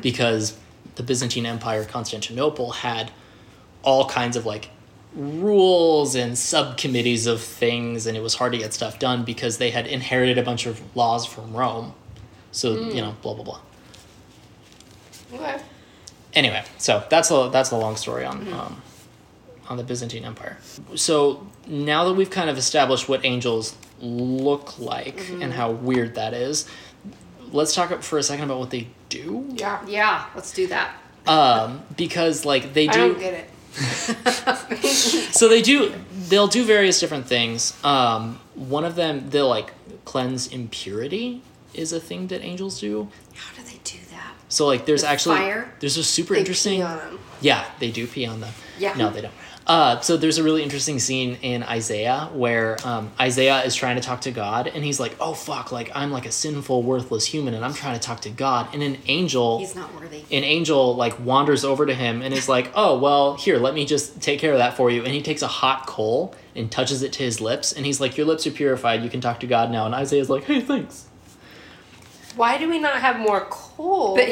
[0.01, 0.58] because
[0.95, 3.12] the Byzantine Empire, Constantinople, had
[3.84, 4.69] all kinds of like
[5.15, 9.71] rules and subcommittees of things and it was hard to get stuff done because they
[9.71, 11.93] had inherited a bunch of laws from Rome.
[12.51, 13.59] So, you know, blah blah blah.
[15.33, 15.59] Okay.
[16.33, 18.81] Anyway, so that's a that's the long story on um,
[19.67, 20.57] on the Byzantine Empire.
[20.95, 25.41] So now that we've kind of established what angels look like Mm-hmm.
[25.43, 26.67] and how weird that is,
[27.51, 29.45] let's talk for a second about what they do.
[29.53, 29.85] Yeah.
[29.87, 30.95] Yeah, let's do that.
[31.27, 33.49] Um, because like they I do, don't get it.
[35.32, 35.93] so they do,
[36.27, 37.73] they'll do various different things.
[37.84, 39.73] Um, one of them, they'll like
[40.05, 41.41] cleanse impurity
[41.73, 43.10] is a thing that angels do.
[43.36, 44.34] How do they do that?
[44.49, 45.71] So like there's With actually fire?
[45.79, 47.19] there's a super They interesting pee on 'em.
[47.41, 48.53] Yeah, they do pee on them.
[48.79, 48.95] Yeah.
[48.95, 49.34] No, they don't.
[49.69, 54.01] Uh, so there's a really interesting scene in Isaiah where um, Isaiah is trying to
[54.01, 55.71] talk to God, and he's like, "Oh fuck!
[55.71, 58.82] Like I'm like a sinful, worthless human, and I'm trying to talk to God." And
[58.82, 60.21] an angel, He's not worthy.
[60.36, 63.86] an angel, like wanders over to him and is like, "Oh well, here, let me
[63.86, 67.03] just take care of that for you." And he takes a hot coal and touches
[67.03, 69.03] it to his lips, and he's like, "Your lips are purified.
[69.03, 71.05] You can talk to God now." And Isaiah's like, "Hey, thanks."
[72.36, 74.29] Why do we not have more coal But-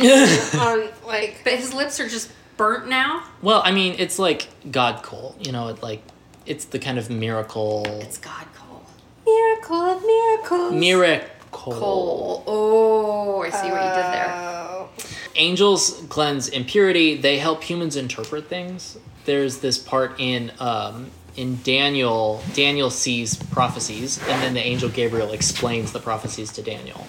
[0.59, 1.41] on like?
[1.43, 3.23] But his lips are just burnt now.
[3.41, 6.01] Well, I mean, it's like God coal, you know, it like
[6.45, 7.83] it's the kind of miracle.
[8.01, 8.83] It's God coal.
[9.25, 10.73] Miracle of miracles.
[10.73, 11.27] miracle.
[11.51, 12.43] Coal.
[12.45, 14.33] Oh, I see what you did there.
[14.33, 14.89] Oh.
[15.35, 17.15] Angels cleanse impurity.
[17.15, 18.97] They help humans interpret things.
[19.25, 22.41] There's this part in um, in Daniel.
[22.53, 27.05] Daniel sees prophecies, and then the angel Gabriel explains the prophecies to Daniel.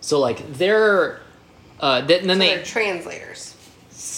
[0.00, 1.20] So like they're,
[1.80, 3.47] uh, th- and then So they they're translators.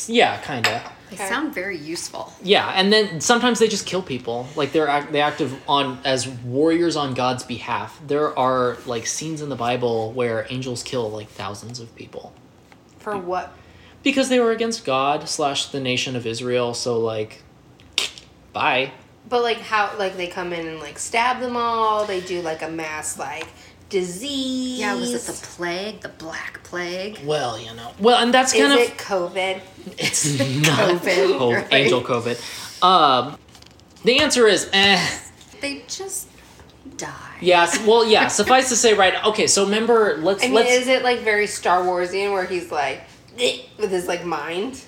[0.09, 0.83] Yeah, kind of.
[1.11, 1.29] They Okay.
[1.29, 2.33] sound very useful.
[2.41, 4.47] Yeah, and then sometimes they just kill people.
[4.55, 8.01] Like they're act- they active on as warriors on God's behalf.
[8.07, 12.33] There are like scenes in the Bible where angels kill like thousands of people
[12.99, 13.53] For what?
[14.05, 16.75] because they were against God slash the nation of Israel.
[16.75, 17.43] So like,
[18.53, 18.93] bye.
[19.29, 22.05] But like how like they come in and like stab them all.
[22.05, 23.47] They do like a mass like
[23.91, 24.79] disease.
[24.79, 26.01] Yeah, was it the plague?
[26.01, 27.21] The black plague?
[27.25, 27.93] Well, you know.
[28.01, 29.61] Well, and that's Is kind of it COVID?
[29.99, 31.73] it's not COVID, co- right?
[31.73, 32.83] angel COVID.
[32.83, 33.37] Um,
[34.05, 35.19] the answer is eh.
[35.61, 36.29] They just
[36.97, 37.37] die.
[37.43, 37.85] Yes.
[37.87, 38.29] Well, yeah.
[38.41, 39.23] Suffice to say, right?
[39.27, 39.47] Okay.
[39.47, 43.03] So remember, let's I mean, let's is it like very Star Warsian where he's like
[43.79, 44.83] with his like mind?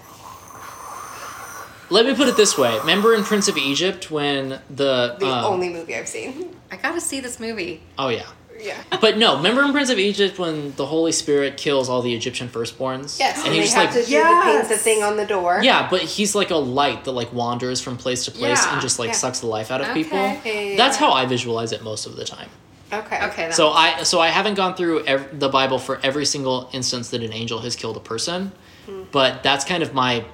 [1.91, 2.79] Let me put it this way.
[2.79, 6.57] Remember in Prince of Egypt when the The um, only movie I've seen.
[6.71, 7.83] I gotta see this movie.
[7.99, 8.25] Oh yeah.
[8.63, 8.81] Yeah.
[9.01, 12.49] But no, remember in Prince of Egypt when the Holy Spirit kills all the Egyptian
[12.49, 13.19] firstborns?
[13.19, 15.17] Yes, and, And they he's have just to like do the paint the thing on
[15.17, 15.61] the door.
[15.63, 18.81] Yeah, but he's like a light that like wanders from place to place Yeah, and
[18.81, 19.15] just like yeah.
[19.15, 20.03] sucks the life out of Okay.
[20.05, 20.19] people.
[20.19, 22.49] Yeah, yeah, That's how I visualize it most of the time.
[22.93, 23.25] Okay.
[23.27, 26.69] Okay, So makes I so I haven't gone through ev- the Bible for every single
[26.73, 28.53] instance that an angel has killed a person,
[28.87, 29.05] Hmm.
[29.11, 30.25] but that's kind of my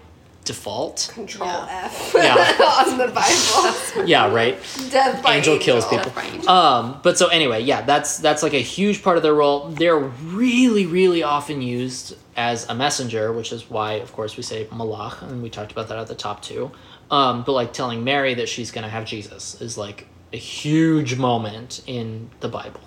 [0.49, 1.09] default.
[1.13, 1.85] Control Yeah.
[1.85, 2.13] F.
[2.15, 2.83] Yeah.
[2.87, 4.07] on the Bible.
[4.09, 4.57] Yeah, right.
[4.91, 6.13] Death by Angel kills Death people.
[6.13, 6.49] by angel.
[6.51, 9.69] Um, but so anyway, yeah, that's that's like a huge part of their role.
[9.69, 14.65] They're really, really often used as a messenger, which is why, of course, we say
[14.67, 16.71] malach, and we talked about that at the top too.
[17.11, 21.83] Um, but like telling Mary that she's gonna have Jesus is like a huge moment
[21.87, 22.81] in the Bible.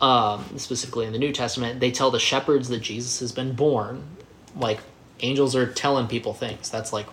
[0.00, 4.04] Um, specifically in the New Testament, they tell the shepherds that Jesus has been born.
[4.56, 4.80] Like
[5.22, 6.70] angels are telling people things.
[6.70, 7.06] That's like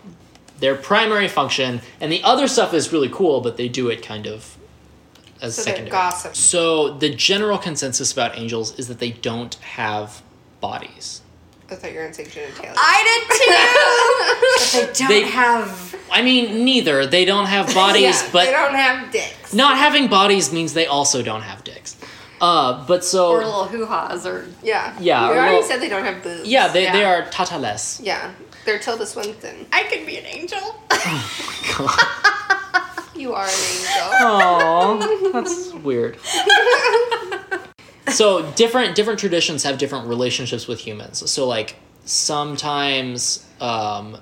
[0.60, 4.26] their primary function, and the other stuff is really cool, but they do it kind
[4.28, 4.58] of
[5.42, 5.92] as So secondary.
[5.92, 6.36] gossip.
[6.36, 10.22] So the general consensus about angels is that they don't have
[10.62, 11.22] bodies.
[11.70, 12.74] I thought you were gonna say genitalia.
[12.78, 12.98] I
[14.72, 14.88] did too.
[14.88, 15.96] they don't They- have.
[16.10, 17.06] I mean, neither.
[17.06, 19.54] They don't have bodies, yeah, but they don't have dicks.
[19.54, 21.97] not having bodies means they also don't have dicks.
[22.40, 24.46] Uh, but so Or little hoo ha's or.
[24.64, 24.96] Yeah.
[25.00, 26.48] Yeah, You or already little- said they don't have boobs.
[26.48, 27.10] yeah, they, they Yeah.
[27.20, 28.00] are tatales.
[28.04, 28.32] Yeah.
[28.66, 29.66] They're Tilda Swinton.
[29.72, 30.60] I could be an angel.
[31.78, 32.00] God.
[33.16, 34.08] You are an angel.
[34.22, 36.18] Aww, that's weird.
[38.10, 41.30] so different different traditions have different relationships with humans.
[41.32, 44.18] So like sometimes, um,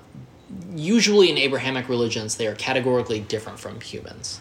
[0.74, 4.40] usually in Abrahamic religions, they are categorically different from humans.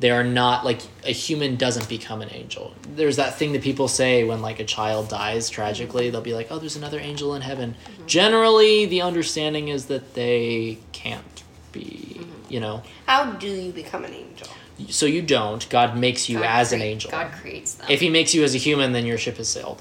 [0.00, 2.74] They are not like a human doesn't become an angel.
[2.96, 6.48] There's that thing that people say when like a child dies tragically, they'll be like,
[6.50, 8.06] "Oh, there's another angel in heaven." Mm-hmm.
[8.06, 12.52] Generally, the understanding is that they can't be, mm-hmm.
[12.52, 12.82] you know.
[13.06, 14.48] How do you become an angel?
[14.88, 15.66] So you don't.
[15.70, 17.12] God makes you God as an angel.
[17.12, 17.86] God creates them.
[17.88, 19.80] If he makes you as a human, then your ship has sailed.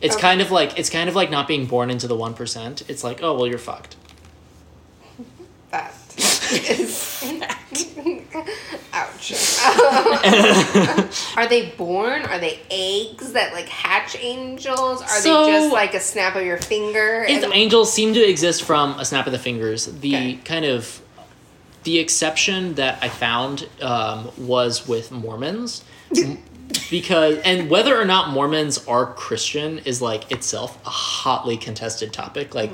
[0.00, 0.22] It's Okay.
[0.22, 2.82] kind of like it's kind of like not being born into the one percent.
[2.88, 3.96] It's like, oh well, you're fucked.
[6.52, 7.24] Is.
[8.92, 9.32] Ouch.
[11.36, 12.22] Are they born?
[12.22, 15.02] Are they eggs that like hatch angels?
[15.02, 17.24] Are So- they just like a snap of your finger?
[17.28, 20.34] And- angels seem to exist from a snap of the fingers, the Okay.
[20.44, 21.00] kind of
[21.84, 25.82] the exception that I found um, was with Mormons.
[26.90, 32.54] because and whether or not Mormons are Christian is like itself a hotly contested topic.
[32.54, 32.72] Like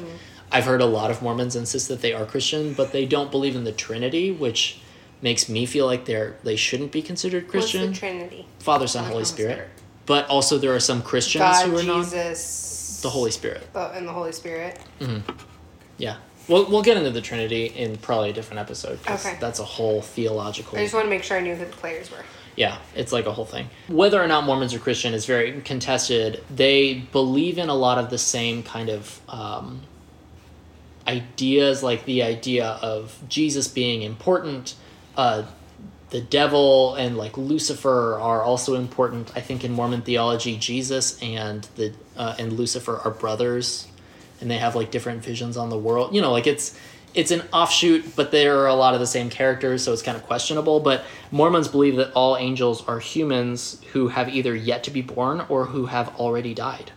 [0.51, 3.55] I've heard a lot of Mormons insist that they are Christian, but they don't believe
[3.57, 4.79] in the Trinity, which
[5.21, 7.89] makes me feel like they're they shouldn't be considered Christian.
[7.89, 8.47] What's the Trinity?
[8.61, 9.53] Father, Son, Holy Spirit.
[9.55, 9.69] Spirit.
[10.07, 13.71] But also there are some Christians God, who are not Jesus, the Holy Spirit.
[13.73, 14.79] the- and the Holy Spirit.
[15.99, 16.17] Yeah.
[16.49, 18.99] We'll, we'll get into the Trinity in probably a different episode.
[19.07, 19.37] Okay.
[19.39, 20.79] That's a whole theological.
[20.79, 22.25] I just want to make sure I knew who the players were.
[22.57, 23.69] Yeah, it's like a whole thing.
[23.89, 26.43] Whether or not Mormons are Christian is very contested.
[26.49, 29.83] They believe in a lot of the same kind of um,
[31.09, 34.75] ideas, like the idea of Jesus being important.
[35.17, 35.45] Uh,
[36.11, 39.33] the devil and like Lucifer are also important.
[39.37, 43.87] I think in Mormon theology, Jesus and the uh, and Lucifer are brothers,
[44.41, 46.15] and they have like different visions on the world.
[46.15, 46.79] You know, like it's
[47.15, 50.17] it's an offshoot, but there are a lot of the same characters, so it's kind
[50.17, 50.81] of questionable.
[50.81, 55.45] But Mormons believe that all angels are humans who have either yet to be born
[55.49, 56.93] or who have already died.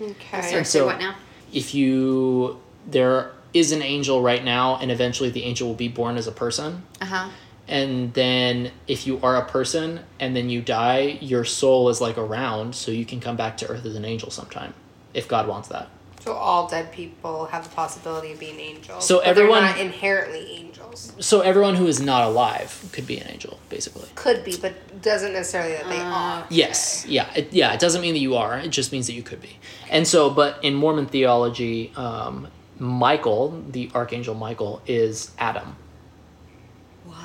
[0.00, 0.14] Okay.
[0.42, 1.14] Sorry, And say so- what now?
[1.52, 6.16] If you there is an angel right now, and eventually the angel will be born
[6.16, 6.82] as a person.
[7.00, 7.28] Uh huh.
[7.68, 12.16] and then if you are a person and then you die your soul is like
[12.16, 14.72] around so you can come back to earth as an angel sometime
[15.14, 15.88] if god wants that
[16.20, 19.04] So all dead people have the possibility of being angels.
[19.08, 21.12] So but everyone- not inherently angels.
[21.18, 24.72] so everyone who is not alive could be an angel basically Could be, but
[25.02, 26.46] doesn't necessarily that they are.
[26.50, 29.24] yes yeah it, yeah it doesn't mean that you are it just means that you
[29.24, 29.54] could be
[29.90, 32.46] and so but in mormon theology um,
[32.78, 35.76] michael the archangel michael is adam
[37.04, 37.16] What?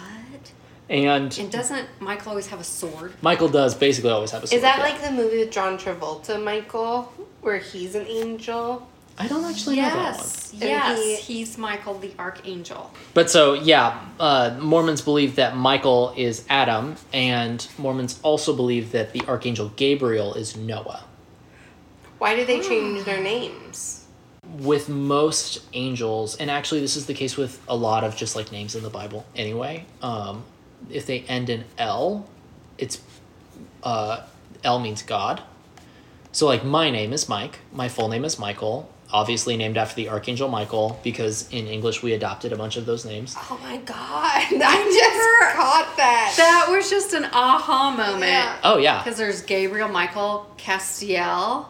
[0.89, 3.13] and And doesn't Michael always have a sword?
[3.21, 4.83] michael does basically always have a sword Is that yeah.
[4.83, 7.11] like the movie with John Travolta, Michael,
[7.41, 8.87] where he's an angel?
[9.17, 10.53] i don't actually know that one Yes.
[10.53, 10.99] Yes.
[11.27, 12.91] he- He's Michael the Archangel.
[13.13, 19.13] But so yeah, uh, Mormons believe that Michael is Adam, and Mormons also believe that
[19.13, 21.03] the archangel Gabriel is Noah.
[22.17, 24.00] Why did they change their names?
[24.61, 28.51] With most angels, and actually this is the case with a lot of just like
[28.51, 29.85] names in the Bible anyway.
[30.01, 30.43] Um,
[30.89, 32.27] if they end in L,
[32.77, 33.01] it's
[33.83, 34.21] uh,
[34.63, 35.41] L means God.
[36.31, 40.09] So like my name is Mike, my full name is Michael, obviously named after the
[40.09, 43.35] archangel Michael because in English we adopted a bunch of those names.
[43.37, 43.97] Oh my god!
[43.97, 46.33] I just caught that.
[46.37, 48.31] That was just an aha moment.
[48.31, 48.57] Yeah.
[48.63, 49.03] Oh yeah.
[49.03, 51.65] Because there's Gabriel Michael Castiel.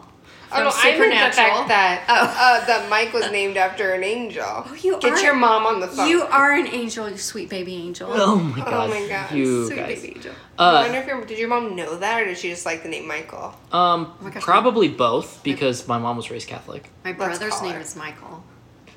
[0.54, 2.14] Oh no, I meant the fact that Oh.
[2.62, 4.44] uh, that Mike was named after an angel.
[4.46, 6.08] Oh, you Get are- your mom on the phone.
[6.08, 8.10] You are an angel, you sweet baby angel.
[8.12, 8.72] Oh my god.
[8.72, 9.32] Oh my God.
[9.32, 10.00] You sweet guys.
[10.02, 10.32] baby angel.
[10.58, 12.82] I Uh, wonder if your did your mom know that, or did she just like
[12.82, 13.54] the name Michael?
[13.72, 16.88] um, my gosh, probably both because my mom was raised Catholic.
[17.04, 17.80] My brother's name her.
[17.80, 18.44] is Michael.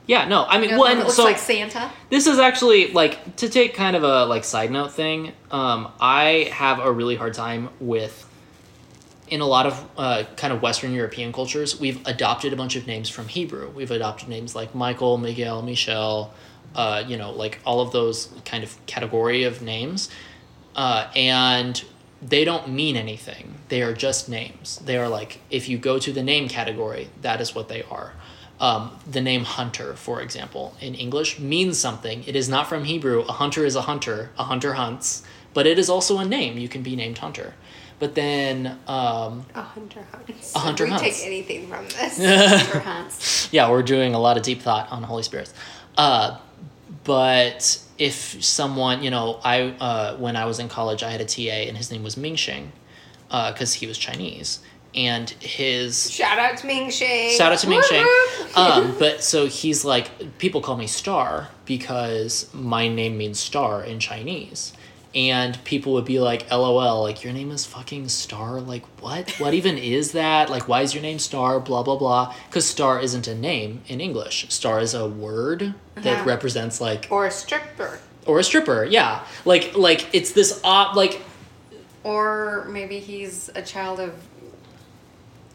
[0.08, 1.90] Yeah, no, I mean, You know, well, it and looks so like Santa.
[2.12, 5.32] this is actually like to take kind of a like side note thing.
[5.50, 8.25] Um, I have a really hard time with
[9.30, 12.88] in a lot of uh, kind of Western European cultures, we've adopted a bunch of
[12.88, 13.70] names from Hebrew.
[13.70, 16.34] We've adopted names like Michael, Miguel, Michelle,
[16.76, 20.10] uh, you know, like all of those kind of category of names,
[20.76, 21.84] uh, and
[22.22, 23.56] they don't mean anything.
[23.70, 24.78] They are just names.
[24.80, 28.14] They are like if you go to the name category, that is what they are.
[28.60, 32.24] Um, the name hunter, for example, in English means something.
[32.26, 33.22] It is not from Hebrew.
[33.22, 34.32] A hunter is a hunter.
[34.38, 36.58] A hunter hunts, but it is also a name.
[36.58, 37.54] You can be named hunter.
[37.98, 40.54] But then, um, A hunter hunts.
[40.56, 41.04] A hunter we hunts.
[41.20, 42.18] take anything from this.
[42.64, 43.48] Hunter hunts.
[43.54, 45.54] yeah, we're doing a lot of deep thought on Holy Spirits.
[45.98, 46.38] Uh,
[47.06, 51.26] but if someone, you know, I uh, when I was in college, I had a
[51.26, 52.68] TA and his name was Mingxing,
[53.30, 54.60] because he was Chinese,
[54.94, 57.38] and his Shout out to Ming Shang.
[57.38, 58.06] Shout out to Ming Shang.
[58.58, 64.00] Um, but so he's like, people call me Star because my name means star in
[64.00, 64.72] Chinese.
[65.16, 68.60] And people would be like, LOL, like, your name is fucking Star?
[68.60, 69.32] Like, what?
[69.40, 70.50] What even is that?
[70.50, 71.58] Like, why is your name Star?
[71.62, 72.36] Blah, blah, blah.
[72.50, 74.46] Because Star isn't a name in English.
[74.50, 76.26] Star is a word that Yeah.
[76.26, 78.00] represents, like, or a stripper.
[78.26, 78.84] or a stripper.
[78.84, 79.24] Yeah.
[79.46, 81.22] Like, like, it's this odd, like,
[82.04, 84.14] Or maybe he's a child of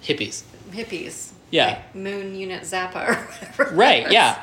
[0.03, 0.43] hippies.
[0.73, 1.30] hippies.
[1.51, 1.67] Yeah.
[1.67, 3.77] Like Moon Unit Zappa or whatever.
[3.77, 4.43] Right, yeah.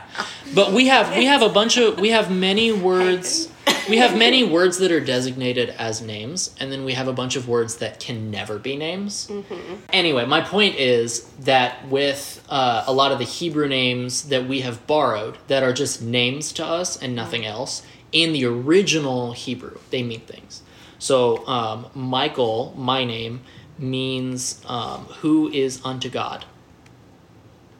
[0.53, 3.49] But we have we have a bunch of we have many words
[3.89, 7.35] we have many words that are designated as names and then we have a bunch
[7.35, 9.31] of words that can never be names.
[9.93, 14.61] Anyway, my point is that with uh, a lot of the Hebrew names that we
[14.61, 19.77] have borrowed that are just names to us and nothing else, in the original Hebrew,
[19.89, 20.61] they mean things.
[20.99, 23.41] So um, Michael, my name,
[23.77, 26.45] means um, who is unto God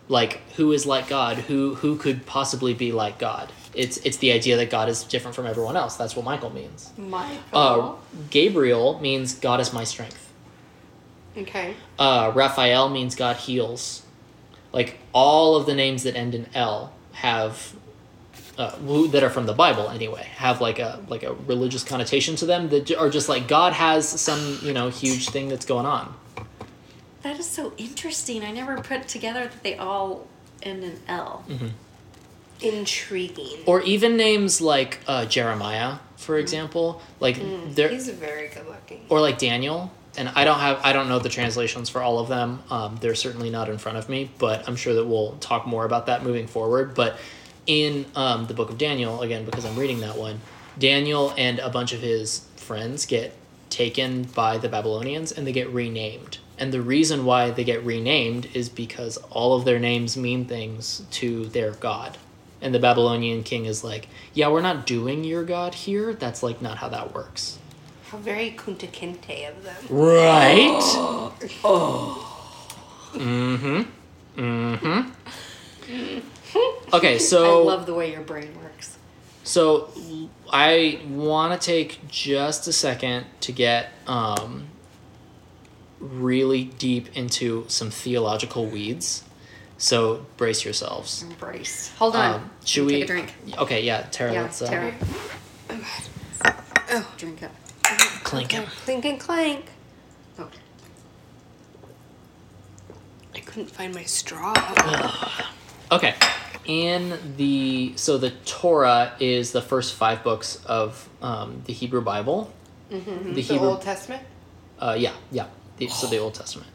[0.09, 1.37] like who is like God?
[1.37, 3.51] Who who could possibly be like God?
[3.73, 5.97] It's it's the idea that God is different from everyone else.
[5.97, 6.91] That's what Michael means.
[6.97, 7.39] Michael.
[7.53, 7.95] Uh,
[8.29, 10.31] Gabriel means God is my strength.
[11.37, 11.75] Okay.
[11.99, 14.03] Uh, Raphael means God heals.
[14.73, 17.73] like all of the names that end in L have
[18.57, 22.35] uh, who, that are from the Bible anyway have like a like a religious connotation
[22.37, 25.85] to them that are just like God has some you know huge thing that's going
[25.85, 26.13] on.
[27.27, 28.41] That is so interesting.
[28.45, 30.27] I never put together that they all
[30.63, 31.43] end in L.
[32.61, 33.63] Intriguing.
[33.65, 37.37] Or even names like uh, Jeremiah, for example, like
[37.75, 39.05] they're He's very good looking.
[39.09, 39.91] or like Daniel.
[40.17, 42.63] And I don't have I don't know the translations for all of them.
[42.69, 45.83] Um, they're certainly not in front of me, but I'm sure that we'll talk more
[45.83, 46.95] about that moving forward.
[46.95, 47.19] But
[47.65, 50.39] in um, the book of Daniel, again because I'm reading that one,
[50.79, 53.33] Daniel and a bunch of his friends get
[53.69, 56.37] taken by the Babylonians and they get renamed.
[56.59, 61.03] And the reason why they get renamed is because all of their names mean things
[61.11, 62.17] to their god.
[62.61, 66.13] And the Babylonian king is like, "Yeah, we're not doing your god here.
[66.13, 67.59] That's like not how that works."
[68.09, 69.75] How very Kunta Kinte of them.
[69.89, 70.81] Right?
[73.13, 73.81] Mm-hmm.
[74.41, 75.09] Mm-hmm.
[76.93, 77.61] Okay, so.
[77.61, 78.97] I love the way your brain works.
[79.43, 79.89] so
[80.49, 84.67] I want to take just a second to get um,
[85.99, 89.23] really deep into some theological weeds.
[89.77, 91.23] So brace yourselves.
[91.39, 91.91] Brace.
[91.97, 92.33] Hold on.
[92.35, 93.33] Um, should we take a drink?
[93.57, 94.93] Okay, yeah, Tara, Yeah, let's uh, Tara.
[96.89, 97.51] Oh, drink it.
[98.23, 98.65] clink him.
[98.85, 99.65] Clink and clank.
[100.39, 100.49] Oh.
[103.35, 104.53] I couldn't find my straw.
[105.89, 106.15] Okay.
[106.65, 112.51] In the so the Torah is the first five books of um, the Hebrew Bible.
[112.91, 113.29] Mm-hmm.
[113.29, 114.21] The The Hebrew, Old Testament.
[114.79, 115.45] uh, yeah, yeah.
[115.77, 116.69] The, so the Old Testament.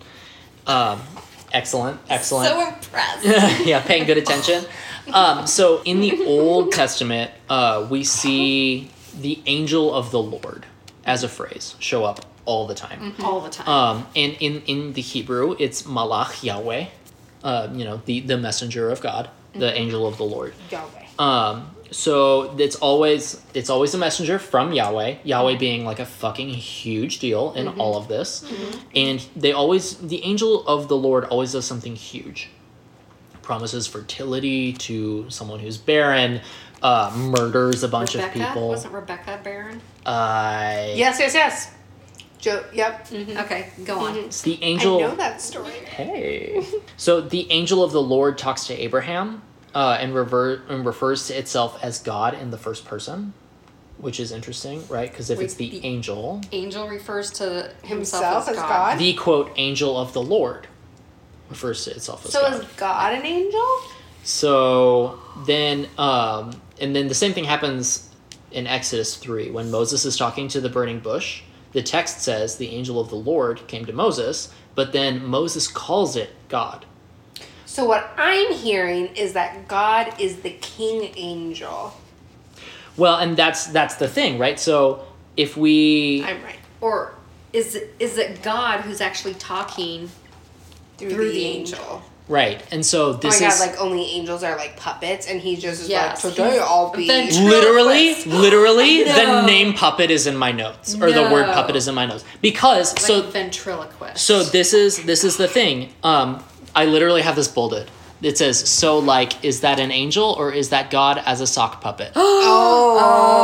[0.66, 1.00] Um,
[1.52, 2.48] excellent, excellent.
[2.48, 3.66] So impressed.
[3.66, 4.64] yeah, paying good attention.
[5.12, 8.90] Um, so in the Old Testament, uh, we see
[9.20, 10.66] the angel of the Lord
[11.04, 13.14] as a phrase show up all the time.
[13.22, 13.68] All the time.
[13.68, 16.86] Um, and in, in the Hebrew, it's Malach Yahweh,
[17.44, 20.54] uh, you know, the, the messenger of God, the angel of the Lord.
[20.70, 21.06] Yahweh.
[21.18, 25.18] Um, so it's always it's always a messenger from Yahweh.
[25.22, 28.44] Yahweh being like a fucking huge deal in all of this,
[28.96, 32.48] and they always the angel of the Lord always does something huge.
[33.42, 36.40] Promises fertility to someone who's barren,
[36.82, 38.40] uh, murders a bunch Rebecca?
[38.40, 38.68] of people.
[38.68, 39.80] Wasn't Rebecca Baron?
[40.06, 41.70] Uh, Yes, yes, yes.
[42.38, 42.64] Joe.
[42.72, 43.08] Yep.
[43.12, 44.16] Okay, go on.
[44.16, 45.00] it's the I angel.
[45.00, 45.72] know that story.
[45.72, 46.64] Hey.
[46.96, 49.42] so the angel of the Lord talks to Abraham
[49.74, 53.32] uh, and, rever- and refers to itself as God in the first person,
[53.98, 55.10] which is interesting, right?
[55.10, 57.44] Because if Wait, it's the, the- angel, Angel refers to
[57.82, 58.68] himself, Himself as as God.
[58.68, 58.98] God?
[58.98, 60.66] the quote angel of the Lord
[61.48, 62.52] refers to itself as So God.
[62.54, 63.78] So is God an angel?
[64.24, 68.08] So then, um, and then the same thing happens
[68.52, 71.42] in Exodus 3 when Moses is talking to the burning bush.
[71.72, 76.16] The text says the angel of the Lord came to Moses, but then Moses calls
[76.16, 76.84] it God.
[77.72, 81.94] So what I'm hearing is that God is the king angel.
[82.98, 84.60] Well, and that's that's the thing, right?
[84.60, 85.06] So
[85.38, 86.58] if we I'm right.
[86.82, 87.14] Or
[87.54, 90.10] is it, is it God who's actually talking?
[90.98, 92.02] Through, Through the, the angel.
[92.28, 95.40] right, and so Oh this my is god, like only angels are like puppets, and
[95.40, 97.06] he just is Yes, like, today I'll be.
[97.08, 101.94] literally, literally the name puppet is in my notes, or the word puppet is in
[101.94, 104.18] my notes because Like so ventriloquist.
[104.22, 105.94] so this is this is the thing.
[106.04, 106.44] Um,
[106.74, 107.90] I literally have this bolded.
[108.22, 111.80] It says so like is that an angel or is that God as a sock
[111.80, 112.12] puppet?
[112.16, 113.36] oh.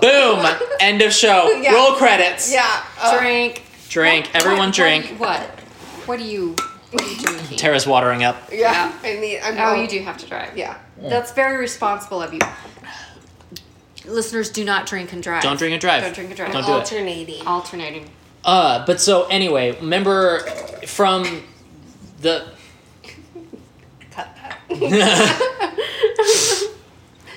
[0.00, 0.44] Boom!
[0.80, 1.50] End of show.
[1.64, 1.72] Yeah.
[1.74, 2.52] Roll credits.
[2.52, 2.84] Yeah.
[3.00, 3.62] uh, drink.
[3.88, 4.26] Drink.
[4.26, 5.06] What- Everyone what- drink.
[5.18, 5.40] What?
[6.06, 6.54] What do you?
[6.90, 7.56] What are you drinking?
[7.58, 8.36] Tara's watering up.
[8.52, 8.92] yeah.
[9.02, 9.56] I mean, I'm.
[9.58, 10.54] Oh, you do have to drive.
[10.56, 10.76] Yeah.
[11.00, 12.40] That's very responsible of you.
[14.04, 15.42] Listeners, do not drink and drive.
[15.42, 16.02] Don't drink and drive.
[16.02, 16.52] Don't drink and drive.
[16.52, 16.76] Don't do it.
[16.76, 17.46] Alternating.
[17.46, 18.10] Alternating.
[18.44, 20.40] Uh, but so anyway, remember
[20.86, 21.42] from
[22.24, 22.44] the
[24.10, 24.58] Cut that.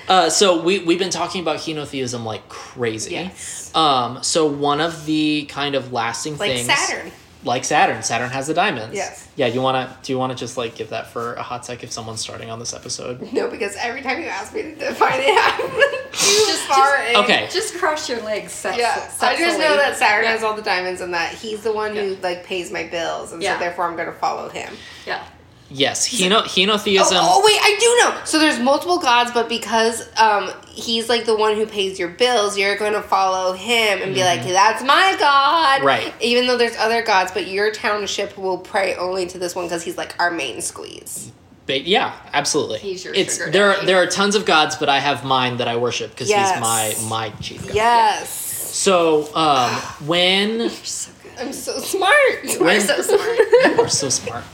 [0.08, 3.12] uh, so we we've been talking about henotheism like crazy.
[3.12, 3.74] Yes.
[3.74, 7.10] Um, so one of the kind of lasting Like things, Saturn.
[7.44, 8.94] Like Saturn, Saturn has the diamonds.
[8.94, 9.28] Yes.
[9.36, 9.46] Yeah.
[9.46, 9.96] You wanna?
[10.02, 12.58] Do you wanna just like give that for a hot sec if someone's starting on
[12.58, 13.32] this episode?
[13.32, 15.30] No, because every time you ask me to define it,
[16.10, 17.16] I'm too far in.
[17.16, 17.48] Okay.
[17.50, 18.52] Just cross your legs.
[18.52, 20.32] Sex- Yeah, I just know that Saturn Yeah.
[20.32, 23.42] has all the diamonds and that he's the one who like pays my bills, and
[23.42, 23.54] Yeah.
[23.54, 24.74] so therefore I'm gonna follow him.
[25.06, 25.22] Yeah.
[25.70, 26.06] Yes.
[26.06, 27.12] Heno henotheism.
[27.12, 28.24] Oh, oh, wait, I do know.
[28.24, 32.56] So there's multiple gods, but because um he's like the one who pays your bills,
[32.56, 35.86] you're going to follow him and be like, "That's my god." Mm-hmm.
[35.86, 36.14] Right.
[36.22, 39.82] Even though there's other gods, but your township will pray only to this one because
[39.82, 41.32] he's like our main squeeze.
[41.66, 42.78] Ba- yeah, absolutely.
[42.78, 43.70] He's your it's sugar there.
[43.74, 46.52] Are, there are tons of gods, but I have mine that I worship because Yes.
[46.54, 47.74] he's my my chief god.
[47.74, 48.30] Yes.
[48.74, 49.70] So um,
[50.06, 51.10] when so.
[51.38, 52.14] I'm so smart.
[52.44, 53.38] You are When- so smart.
[53.76, 54.44] you are so smart.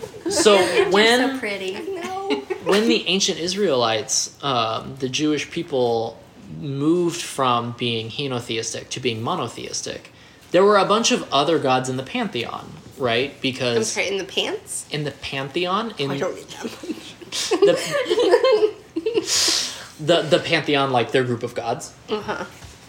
[0.30, 0.56] So
[0.90, 1.74] when so pretty.
[2.64, 6.18] When the ancient Israelites, um, the Jewish people,
[6.58, 10.10] moved from being henotheistic to being monotheistic,
[10.50, 13.30] there were a bunch of other gods in the pantheon, right?
[13.32, 14.86] I'm Because sorry, in the pants?
[14.90, 17.16] in the pantheon, in I don't need that much.
[17.60, 18.74] the,
[20.00, 21.92] the the pantheon, like their group of gods.
[22.08, 22.44] Uh-huh.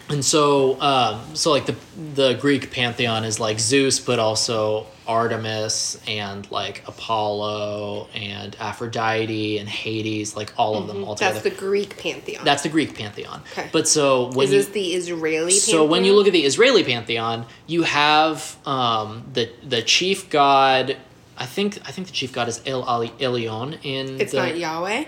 [0.08, 1.76] And so, um, so like the
[2.14, 9.68] the Greek pantheon is like Zeus, but also Artemis and like Apollo and Aphrodite and
[9.68, 11.40] Hades, like all of them all together.
[11.40, 12.44] That's the Greek pantheon.
[12.44, 13.42] That's the Greek pantheon.
[13.52, 13.68] Okay.
[13.72, 15.60] But so when Is you this the Israeli pantheon?
[15.60, 20.96] so when you look at the Israeli pantheon, you have um, the the chief god.
[21.38, 24.56] I think I think the chief god is El Ali Elyon in It's the, not
[24.56, 25.04] Yahweh?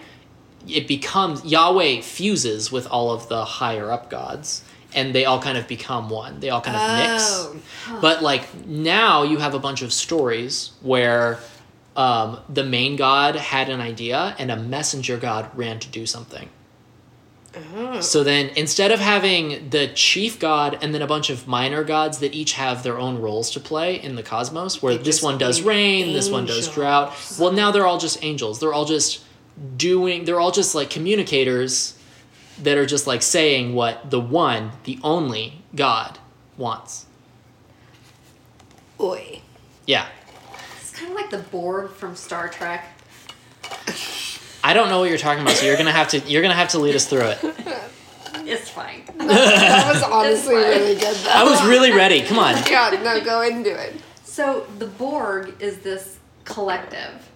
[0.69, 4.63] it becomes Yahweh fuses with all of the higher up gods
[4.95, 6.41] and they all kind of become one.
[6.41, 7.53] They all kind of Oh.
[7.53, 8.01] mix.
[8.01, 11.39] But like now you have a bunch of stories where
[11.97, 16.49] um, the main god had an idea and a messenger god ran to do something.
[17.77, 18.01] Oh.
[18.01, 22.19] So then instead of having the chief god and then a bunch of minor gods
[22.19, 25.39] that each have their own roles to play in the cosmos, where They this one
[25.39, 27.15] does rain, this one does drought.
[27.39, 28.61] Well, now they're all just angels.
[28.61, 29.25] They're all just
[29.77, 31.98] doing, they're all just like communicators
[32.63, 36.19] that are just like saying what the one, the only God
[36.57, 37.07] wants.
[39.01, 39.41] Oi.
[39.87, 40.07] Yeah.
[40.81, 42.87] It's kind of like the Borg from Star Trek.
[44.65, 46.71] I don't know what you're talking about, so you're gonna have to you're gonna have
[46.71, 47.39] to lead us through it.
[48.49, 49.03] It's fine.
[49.19, 51.31] That was honestly really good though.
[51.31, 52.23] I was really ready.
[52.23, 52.55] Come on.
[52.71, 53.97] yeah, no, go into it.
[54.25, 57.28] So the Borg is this collective,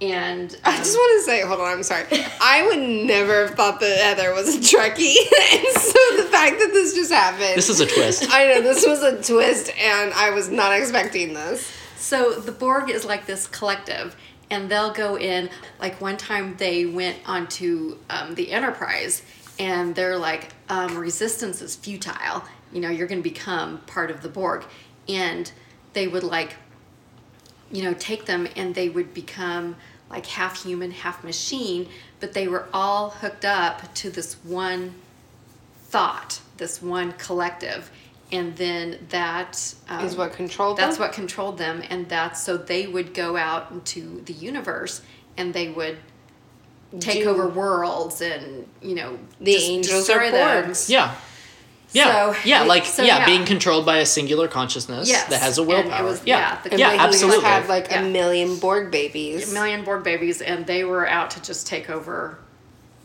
[0.00, 2.06] and I um, just want to say, hold on, I'm sorry.
[2.40, 5.16] I would never have thought that Heather was a Trekkie,
[5.52, 7.56] and so the fact that this just happened.
[7.56, 8.26] This is a twist.
[8.30, 11.72] I know this was a twist, and I was not expecting this.
[11.96, 14.14] So the Borg is like this collective,
[14.50, 15.50] and they'll go in.
[15.80, 19.22] Like one time, they went onto um, the Enterprise,
[19.58, 22.44] and they're like, um, "Resistance is futile.
[22.72, 24.64] You know, you're going to become part of the Borg,"
[25.08, 25.50] and
[25.92, 26.54] they would like,
[27.70, 29.76] you know, take them, and they would become
[30.10, 31.88] like half human, half machine.
[32.20, 34.94] But they were all hooked up to this one
[35.84, 37.90] thought, this one collective,
[38.32, 41.06] and then that um, Is what controlled them that's them?
[41.06, 45.00] what controlled them and that's so they would go out into the universe
[45.38, 45.96] and they would
[47.00, 50.74] take Do- over worlds and you know The just angels are destroy them.
[50.88, 51.14] Yeah.
[51.92, 52.32] Yeah.
[52.32, 53.24] So- yeah, like so, yeah, yeah.
[53.26, 56.04] being controlled by a singular consciousness Yes, that has a willpower.
[56.04, 56.38] was- yeah.
[56.64, 57.44] yeah, the- yeah, like, he just absolutely.
[57.44, 58.02] had like Yeah.
[58.02, 59.50] a million Borg babies.
[59.50, 62.38] a million Borg babies and they were out to just take over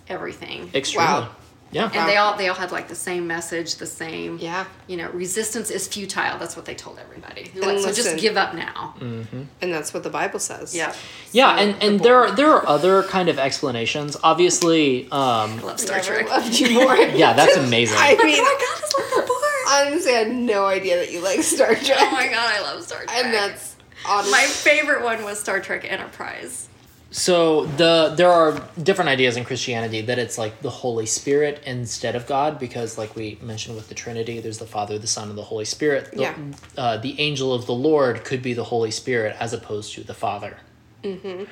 [0.09, 1.05] everything Extremely.
[1.07, 1.29] Wow.
[1.73, 1.89] Yeah.
[1.93, 4.65] and they all they all had like the same message the same Yeah.
[4.87, 8.17] you know resistance is futile that's what they told everybody They're And like, so just
[8.17, 9.47] give up now Mm.
[9.61, 10.75] And that's what the Bible says.
[10.75, 10.93] yeah
[11.31, 12.03] Yeah, So, and, the and Borg.
[12.03, 14.15] there are there are other kind of explanations.
[14.23, 16.95] Obviously, um, I love Star Never Trek loved you more.
[17.23, 17.97] yeah, that's amazing.
[17.99, 21.11] I mean, oh my god it's like the Borg honestly, I had no idea that
[21.11, 21.97] you like Star Trek.
[21.99, 23.75] oh my god I love Star Trek And that's
[24.07, 24.31] honestly.
[24.31, 26.67] My favorite one was Star Trek Enterprise.
[27.13, 32.15] So the there are different ideas in Christianity that it's like the Holy Spirit instead
[32.15, 35.37] of God because like we mentioned with the Trinity, there's the Father, the Son, and
[35.37, 36.11] the Holy Spirit.
[36.11, 36.35] The, Yeah.
[36.75, 40.15] Uh, the angel of the Lord could be the Holy Spirit as opposed to the
[40.15, 40.57] Father.
[41.03, 41.43] Mm-hmm.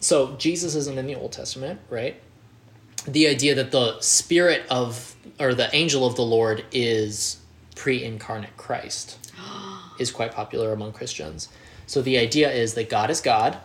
[0.00, 2.20] So Jesus isn't in the Old Testament, right?
[3.06, 7.38] The idea that the Spirit of or the angel of the Lord is
[7.76, 9.32] pre-incarnate Christ
[10.00, 11.50] is quite popular among Christians.
[11.86, 13.58] So the idea is that God is God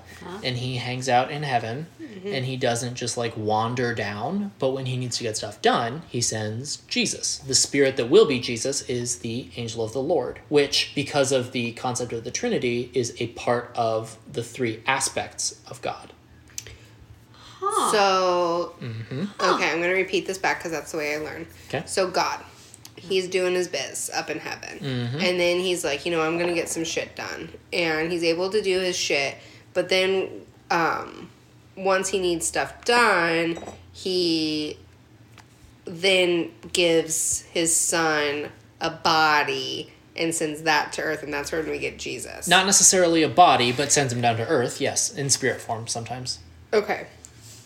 [0.43, 1.87] and he hangs out in heaven
[2.25, 6.01] and he doesn't just like wander down, but when he needs to get stuff done,
[6.09, 7.37] he sends Jesus.
[7.39, 11.51] The spirit that will be Jesus is the angel of the Lord, which because of
[11.53, 16.11] the concept of the Trinity is a part of the three aspects of God.
[17.91, 19.21] So, Mm-hmm.
[19.41, 21.45] okay, I'm going to repeat this back because that's the way I learn.
[21.67, 21.83] Okay.
[21.85, 22.43] So, God,
[22.95, 24.79] he's doing his biz up in heaven.
[24.79, 25.17] Mm-hmm.
[25.19, 27.49] And then he's like, you know, I'm going to get some shit done.
[27.73, 29.35] And he's able to do his shit.
[29.73, 31.29] But then, um,
[31.75, 33.57] once he needs stuff done,
[33.93, 34.77] he
[35.85, 38.49] then gives his son
[38.81, 41.23] a body and sends that to earth.
[41.23, 42.47] And that's where we get Jesus.
[42.47, 46.39] Not necessarily a body, but sends him down to earth, yes, in spirit form sometimes.
[46.73, 47.07] Okay.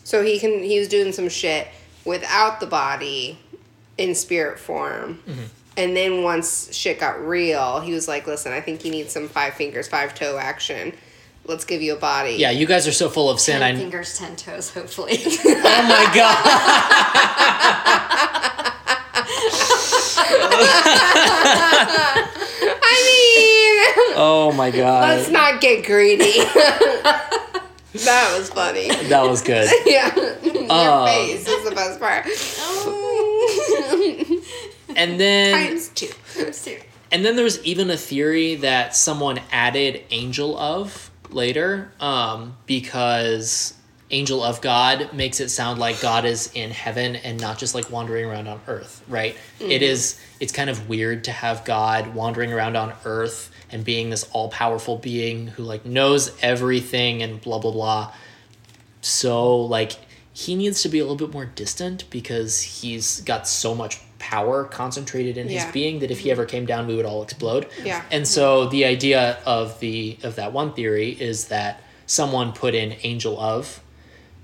[0.04, 1.68] So he can he was doing some shit
[2.06, 3.39] without the body
[3.97, 5.20] in spirit form.
[5.28, 5.43] Mm-hmm.
[5.76, 9.28] And then once shit got real, he was like, "Listen, I think he needs some
[9.28, 10.93] five fingers, five toe action.
[11.45, 13.59] Let's give you a body." Yeah, you guys are so full of sin.
[13.61, 15.17] Ten I fingers, ten toes, hopefully.
[15.65, 16.37] Oh my god.
[22.85, 25.17] I mean, Oh my god.
[25.17, 26.39] let's not get greedy.
[28.05, 28.87] That was funny.
[29.05, 29.69] That was good.
[29.85, 30.15] yeah.
[30.15, 32.25] Your Um, face is the best part.
[34.95, 36.09] And then Times two.
[37.11, 43.73] and then there's even a theory that someone added angel of later um, because
[44.11, 47.89] angel of God makes it sound like God is in heaven and not just like
[47.89, 49.36] wandering around on earth, right?
[49.59, 54.11] It is it's kind of weird to have God wandering around on earth and being
[54.11, 58.13] this all-powerful being who like knows everything and blah blah blah.
[59.01, 59.93] So like
[60.31, 64.63] he needs to be a little bit more distant because he's got so much power
[64.63, 67.67] concentrated in his being that if he ever came down we would all explode.
[67.84, 68.01] Yeah.
[68.09, 72.95] And so the idea of the of that one theory is that someone put in
[73.03, 73.84] angel of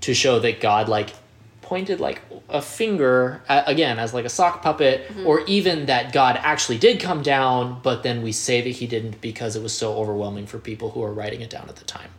[0.02, 1.14] to show that God like
[1.62, 2.20] pointed like
[2.50, 5.26] a finger again as like a sock puppet mm-hmm.
[5.26, 9.18] or even that God actually did come down but then we say that he didn't
[9.22, 12.10] because it was so overwhelming for people who were writing it down at the time.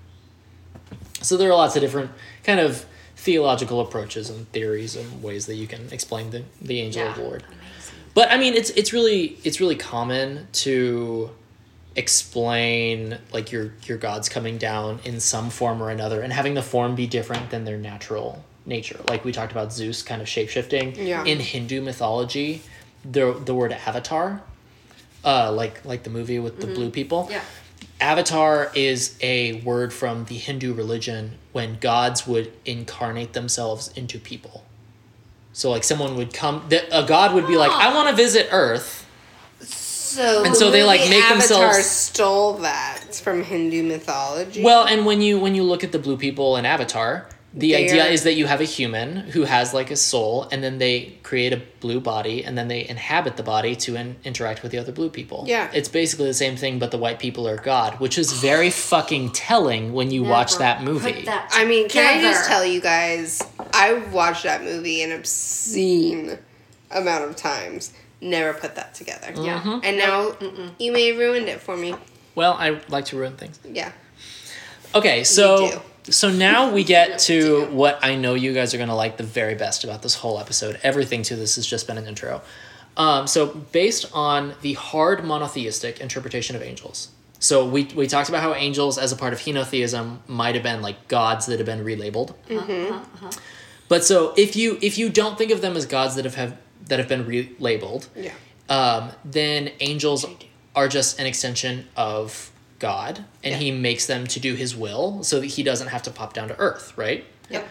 [1.22, 2.10] So there are lots of different
[2.44, 2.86] kind of
[3.22, 7.22] theological approaches and theories and ways that you can explain the, the angel of the
[7.22, 7.28] Yeah.
[7.28, 7.44] Lord.
[8.16, 11.30] But I mean, it's it's really it's really common to
[11.96, 16.62] explain like your your gods coming down in some form or another and having the
[16.62, 19.00] form be different than their natural nature.
[19.08, 20.98] Like we talked about Zeus kind of shapeshifting.
[20.98, 21.24] Yeah.
[21.24, 22.64] In Hindu mythology,
[23.10, 24.42] the the word avatar,
[25.24, 27.28] uh, like like the movie with the blue people.
[27.30, 27.42] Yeah.
[28.02, 34.64] Avatar is a word from the Hindu religion when gods would incarnate themselves into people.
[35.54, 39.06] So like someone would come, a god would be like, "I want to visit Earth."
[39.60, 44.62] So And so they, like, make Avatar themselves- stole that from Hindu mythology.
[44.62, 47.84] Well, and when you when you look at the blue people in Avatar, the They
[47.84, 51.18] idea is that you have a human who has like a soul, and then they
[51.22, 54.78] create a blue body, and then they inhabit the body to in- interact with the
[54.78, 55.44] other blue people.
[55.48, 55.70] Yeah.
[55.74, 59.32] it's basically the same thing, but the white people are God, which is very fucking
[59.32, 61.24] telling when you watch that movie.
[61.24, 63.42] That I mean, can I just tell you guys?
[63.74, 66.38] I watched that movie an obscene
[66.90, 67.92] amount of times.
[68.22, 69.34] Never put that together.
[69.36, 69.60] Yeah.
[69.60, 69.80] Mm-hmm.
[69.84, 71.96] And now you may have ruined it for me.
[72.36, 73.60] Well, I like to ruin things.
[73.66, 73.92] Yeah.
[74.94, 75.82] Okay, so do.
[76.04, 79.56] So now we get to what I know you guys are gonna like the very
[79.56, 80.80] best about this whole episode.
[80.84, 82.42] Everything to this has just been an intro.
[82.98, 87.10] Um, so based on the hard monotheistic interpretation of angels.
[87.40, 90.82] So we we talked about how angels, as a part of henotheism, might have been
[90.82, 92.34] like gods that have been relabeled.
[93.88, 96.58] But so if you if you don't think of them as gods that have, have
[96.88, 98.32] that have been relabeled, Yeah.
[98.70, 100.26] um, then angels
[100.76, 102.51] are just an extension of
[102.82, 103.58] God, and Yeah.
[103.60, 106.50] He makes them to do His will, so that He doesn't have to pop down
[106.50, 107.24] to earth, right?
[107.50, 107.66] Yep.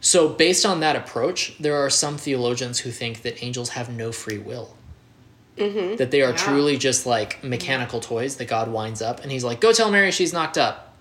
[0.00, 4.10] So, based on that approach, there are some theologians who think that angels have no
[4.12, 4.74] free will.
[5.56, 5.96] Mm-hmm.
[5.96, 6.36] That they are Yeah.
[6.36, 10.10] truly just like mechanical toys that God winds up, and He's like, "Go tell Mary
[10.12, 10.94] she's knocked up."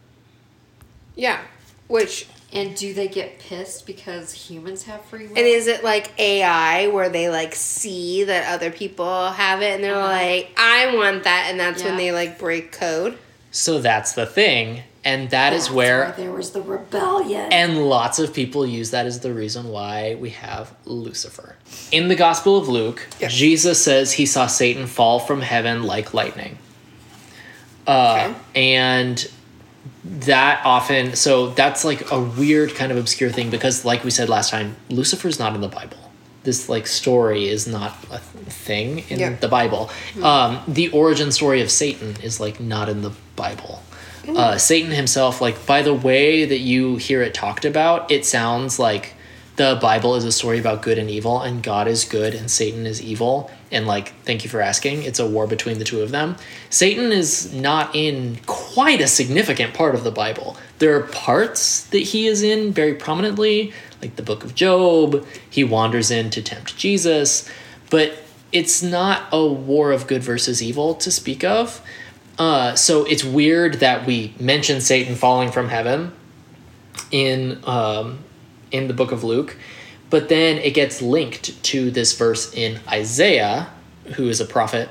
[1.15, 1.39] Yeah.
[1.87, 5.37] Which And do they get pissed because humans have free will?
[5.37, 9.83] and is it like AI where they like see that other people have it and
[9.83, 10.07] they're Uh-huh.
[10.07, 13.17] like, I want that, and that's when they like break code.
[13.51, 17.51] So that's the thing, and that is That's where why there was the rebellion.
[17.51, 21.55] And lots of people use that as the reason why we have Lucifer.
[21.91, 23.33] In the Gospel of Luke, Yes.
[23.33, 26.57] Jesus says he saw Satan fall from heaven like lightning.
[27.87, 29.27] Uh, And
[30.03, 34.29] that often, so that's like a weird kind of obscure thing because, like we said
[34.29, 36.06] last time, Lucifer's not in the Bible.
[36.47, 39.33] This like story is not a thing in Yeah.
[39.35, 39.89] the Bible.
[40.23, 43.83] Um, the origin story of Satan is like not in the Bible.
[44.33, 48.79] Uh, Satan himself, like by the way that you hear it talked about, it sounds
[48.79, 49.13] like
[49.57, 52.85] the Bible is a story about good and evil, and God is good and Satan
[52.85, 53.51] is evil.
[53.69, 55.03] And like, thank you for asking.
[55.03, 56.37] It's a war between the two of them.
[56.69, 60.55] Satan is not in quite a significant part of the Bible.
[60.79, 65.25] There are parts that he is in very prominently, like the book of Job.
[65.49, 67.49] He wanders in to tempt Jesus,
[67.89, 68.17] but
[68.51, 71.81] it's not a war of good versus evil to speak of.
[72.37, 76.11] Uh, so it's weird that we mention Satan falling from heaven
[77.11, 78.19] in um,
[78.71, 79.57] in the book of Luke,
[80.09, 83.69] but then it gets linked to this verse in Isaiah,
[84.15, 84.89] who is a prophet,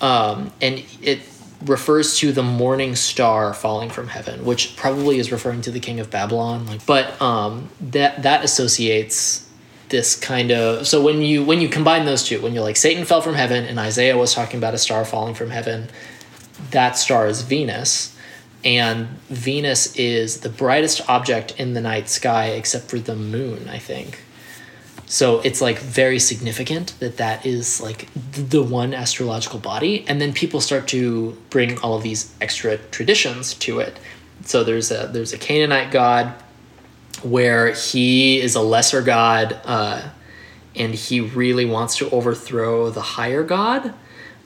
[0.00, 1.20] um, and it
[1.62, 6.00] refers to the morning star falling from heaven, which probably is referring to the king
[6.00, 6.66] of Babylon.
[6.66, 9.48] Like, but um, that that associates
[9.90, 13.04] this kind of so when you when you combine those two, when you're like Satan
[13.04, 15.88] fell from heaven, and Isaiah was talking about a star falling from heaven,
[16.70, 18.16] that star is Venus.
[18.62, 23.78] And Venus is the brightest object in the night sky except for the moon, I
[23.78, 24.22] think.
[25.10, 30.04] So it's like very significant that that is like the one astrological body.
[30.06, 33.98] And then people start to bring all of these extra traditions to it.
[34.44, 36.32] so there's a there's a Canaanite god
[37.24, 40.10] where he is a lesser god, uh,
[40.76, 43.92] and he really wants to overthrow the higher god.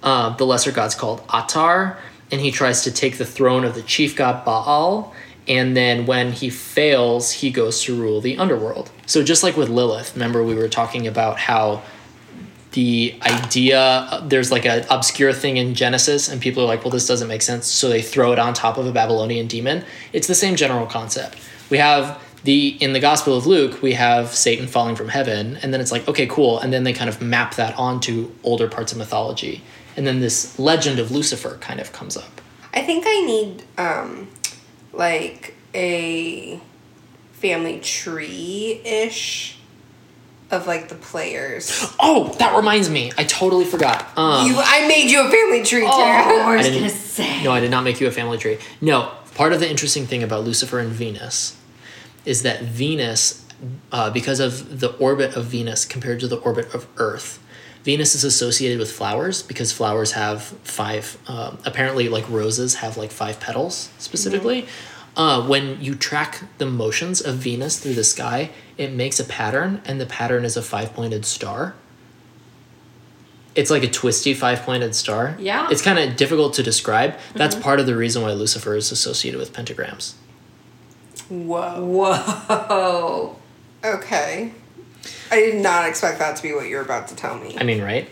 [0.02, 1.98] Uh, the lesser god's called Atar,
[2.32, 5.14] and he tries to take the throne of the chief god Baal.
[5.46, 8.90] And then when he fails, he goes to rule the underworld.
[9.06, 11.82] So just like with Lilith, remember we were talking about how
[12.72, 17.06] the idea there's like an obscure thing in Genesis, and people are like, well, this
[17.06, 19.84] doesn't make sense, so they throw it on top of a Babylonian demon.
[20.12, 21.36] It's the same general concept.
[21.70, 25.72] We have the in the Gospel of Luke, we have Satan falling from heaven, and
[25.72, 28.92] then it's like, okay, cool, and then they kind of map that onto older parts
[28.92, 29.62] of mythology,
[29.96, 32.40] and then this legend of Lucifer kind of comes up.
[32.72, 34.26] I think I need um
[34.96, 36.60] like a
[37.32, 39.56] family tree ish
[40.50, 41.92] of like the players.
[41.98, 44.06] Oh, that reminds me, I totally forgot.
[44.16, 46.44] Um, You, I made you a family tree, Oh, Tara.
[46.44, 47.42] I was didn't- gonna say.
[47.42, 48.58] No, I did not make you a family tree.
[48.80, 51.56] No, part of the interesting thing about Lucifer and Venus
[52.24, 53.44] is that Venus,
[53.92, 57.38] uh, because of the orbit of Venus compared to the orbit of Earth,
[57.84, 63.10] Venus is associated with flowers because flowers have five, um, apparently, like roses have like
[63.10, 64.66] five petals specifically.
[65.16, 69.80] Uh, when you track the motions of Venus through the sky, it makes a pattern,
[69.84, 71.74] and the pattern is a five pointed star.
[73.54, 75.36] It's like a twisty five pointed star.
[75.38, 75.68] Yeah.
[75.70, 77.16] It's kind of difficult to describe.
[77.34, 80.14] That's part of the reason why Lucifer is associated with pentagrams.
[81.28, 81.84] Whoa.
[81.84, 83.36] Whoa.
[83.84, 84.52] Okay.
[85.34, 87.56] I did not expect that to be what you're about to tell me.
[87.58, 88.08] I mean, right?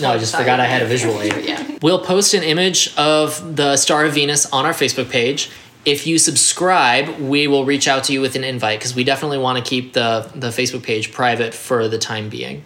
[0.00, 0.44] No, I just Sorry.
[0.44, 1.44] forgot I had a visual aid.
[1.44, 1.62] Yeah.
[1.82, 5.50] We'll post an image of the Star of Venus on our Facebook page.
[5.84, 9.38] If you subscribe, we will reach out to you with an invite because we definitely
[9.38, 12.64] want to keep the, the Facebook page private for the time being.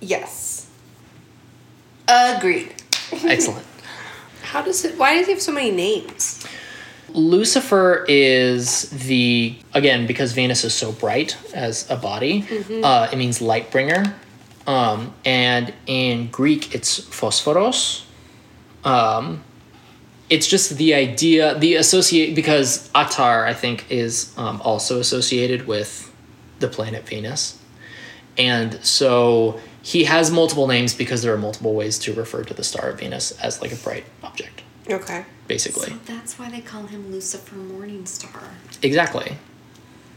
[0.00, 0.68] Yes.
[2.06, 2.74] Agreed.
[3.12, 3.66] Excellent.
[4.42, 4.98] How does it?
[4.98, 6.44] Why does he have so many names?
[7.14, 12.46] Lucifer is the again because Venus is so bright as a body.
[12.82, 14.14] Uh, it means light bringer,
[14.66, 18.04] um, and in Greek it's phosphoros.
[18.84, 19.44] Um,
[20.28, 26.12] it's just the idea, the associate because Atar I think is um, also associated with
[26.60, 27.58] the planet Venus,
[28.38, 32.62] and so he has multiple names because there are multiple ways to refer to the
[32.62, 35.24] star of Venus as like a bright object, Okay.
[35.46, 35.88] basically.
[35.88, 38.48] So that's why they call him Lucifer Morningstar.
[38.82, 39.36] Exactly.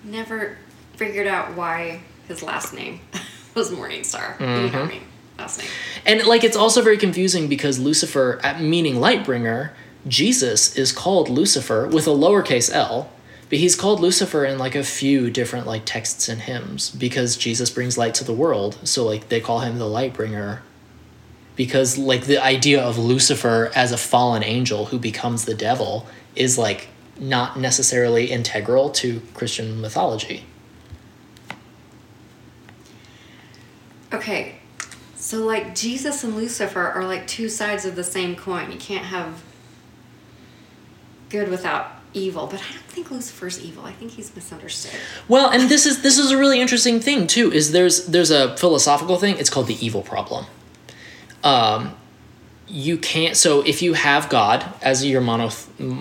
[0.03, 0.57] Never
[0.95, 2.99] figured out why his last name
[3.55, 4.39] was Morningstar.
[4.39, 4.88] You know what I mm-hmm.
[4.89, 5.03] mean?
[5.38, 5.67] Last name.
[6.05, 9.74] And like it's also very confusing because Lucifer, at meaning light bringer,
[10.07, 13.09] Jesus is called Lucifer with a lowercase l,
[13.49, 17.69] but he's called Lucifer in like a few different like texts and hymns because Jesus
[17.69, 18.78] brings light to the world.
[18.84, 20.61] So like they call him the light bringer
[21.56, 26.58] because like the idea of Lucifer as a fallen angel who becomes the devil is
[26.58, 26.88] like
[27.20, 30.45] not necessarily integral to Christian mythology.
[34.12, 34.56] Okay.
[35.16, 38.72] So like Jesus and Lucifer are like two sides of the same coin.
[38.72, 39.43] You can't have
[41.30, 43.86] good without evil, but I don't think Lucifer's evil.
[43.86, 44.99] I think he's misunderstood.
[45.28, 47.51] Well, and this is this is a really interesting thing too.
[47.51, 49.38] Is there's there's a philosophical thing.
[49.38, 50.45] It's called the evil problem.
[51.44, 51.96] Um,
[52.68, 53.36] you can't.
[53.36, 55.50] So if you have God as your mono,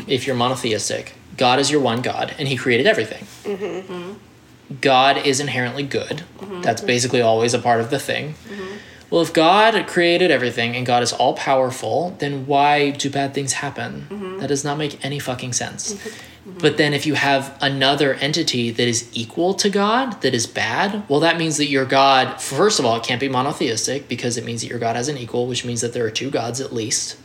[0.06, 3.24] if you're monotheistic, God is your one God, and He created everything.
[3.44, 3.92] Mm-hmm.
[3.92, 4.76] Mm-hmm.
[4.80, 6.24] God is inherently good.
[6.38, 6.62] Mm-hmm.
[6.62, 8.34] That's basically always a part of the thing.
[9.12, 13.52] Well, if God created everything and God is all powerful, then why do bad things
[13.52, 14.06] happen?
[14.08, 14.38] Mm-hmm.
[14.38, 15.92] That does not make any fucking sense.
[15.92, 16.08] Mm-hmm.
[16.42, 16.58] Mm-hmm.
[16.58, 21.08] But then if you have another entity that is equal to God that is bad,
[21.10, 24.44] well, that means that your God, first of all, it can't be monotheistic because it
[24.44, 26.72] means that your God has an equal, which means that there are two gods at
[26.72, 27.18] least.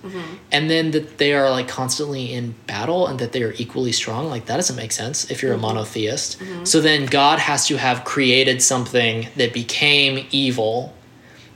[0.51, 4.29] And then that they are like constantly in battle and that they are equally strong.
[4.29, 6.37] Like that doesn't make sense if you're a monotheist.
[6.65, 10.93] So then God has to have created something that became evil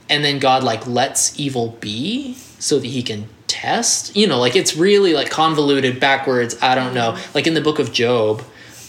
[0.08, 4.16] and then God like lets evil be so that he can test.
[4.16, 6.56] You know, like it's really like convoluted backwards.
[6.62, 7.18] I don't know.
[7.34, 8.42] Like in the book of Job,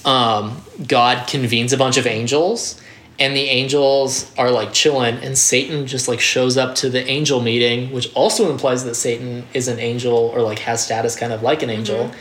[0.05, 2.79] um, God convenes a bunch of angels
[3.19, 7.41] and the angels are like chilling and Satan just like shows up to the angel
[7.41, 11.43] meeting, which also implies that Satan is an angel or like has status kind of
[11.43, 12.11] like an angel.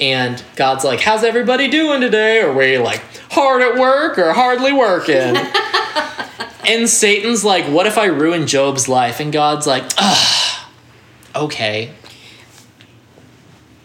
[0.00, 4.72] And God's like, "How's everybody doing today?" Or we like hard at work or hardly
[4.72, 5.36] working.
[6.66, 9.20] And Satan's like, what if I ruin Job's life?
[9.20, 10.70] And God's like, ah,
[11.36, 11.92] okay.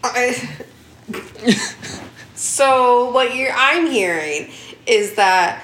[0.02, 0.64] I,
[2.34, 4.50] so what you're I'm hearing
[4.86, 5.62] is that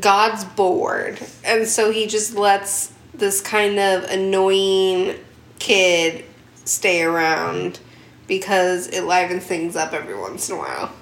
[0.00, 5.16] God's bored, and so he just lets this kind of annoying
[5.58, 6.24] kid
[6.64, 7.80] stay around
[8.26, 10.92] because it livens things up every once in a while.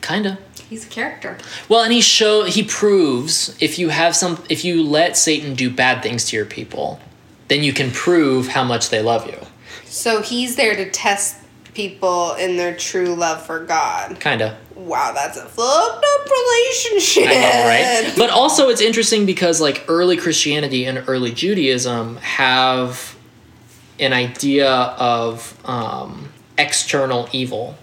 [0.00, 0.38] Kinda.
[0.68, 1.38] He's a character.
[1.68, 5.70] Well, and he show he proves if you have some if you let Satan do
[5.70, 7.00] bad things to your people,
[7.48, 9.38] then you can prove how much they love you.
[9.84, 11.36] So he's there to test
[11.74, 14.18] people in their true love for God.
[14.18, 14.58] Kinda.
[14.74, 17.28] Wow, that's a fucked up relationship.
[17.28, 18.14] I know, right?
[18.18, 23.16] But also, it's interesting because like early Christianity and early Judaism have
[23.98, 27.76] an idea of um, external evil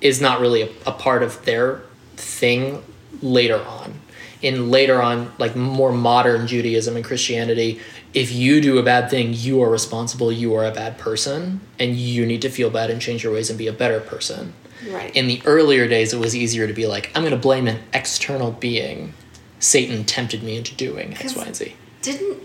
[0.00, 1.82] is not really a, a part of their
[2.20, 2.82] thing
[3.22, 4.00] later on.
[4.42, 7.80] In later on, like more modern Judaism and Christianity,
[8.14, 11.94] if you do a bad thing, you are responsible, you are a bad person, and
[11.94, 14.54] you need to feel bad and change your ways and be a better person.
[14.88, 15.14] Right.
[15.14, 17.80] In the earlier days, it was easier to be like, I'm going to blame an
[17.92, 19.12] external being.
[19.58, 21.74] Satan tempted me into doing X, Y, and Z.
[22.00, 22.38] Didn't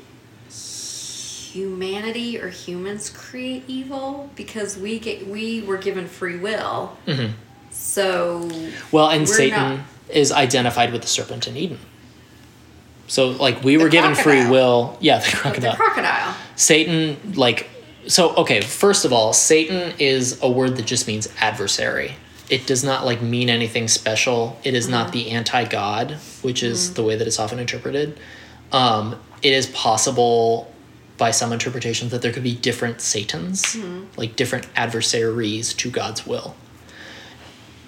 [1.55, 6.97] humanity or humans create evil because we get we were given free will?
[7.07, 7.31] Mhm.
[7.75, 8.49] So
[8.91, 11.79] Well, and Satan not- is identified with the serpent in Eden.
[13.07, 14.97] So, like, we were The given free will.
[14.99, 15.75] Yeah, the the crocodile.
[15.75, 16.35] crocodile.
[16.55, 17.69] Satan, like,
[18.07, 22.15] so, okay, first of all, Satan is a word that just means adversary.
[22.49, 24.59] It does not, like, mean anything special.
[24.63, 25.13] It is not mm-hmm.
[25.13, 26.93] the anti God, which is mm-hmm.
[26.95, 28.19] the way that it's often interpreted.
[28.71, 30.71] Um, it is possible
[31.17, 34.05] by some interpretations that there could be different Satans, mm-hmm.
[34.17, 36.55] like different adversaries to God's will.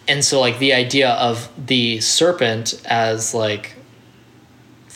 [0.08, 3.76] And so, like, the idea of the serpent as, like,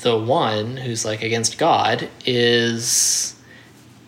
[0.02, 3.36] the one who's, like, against God is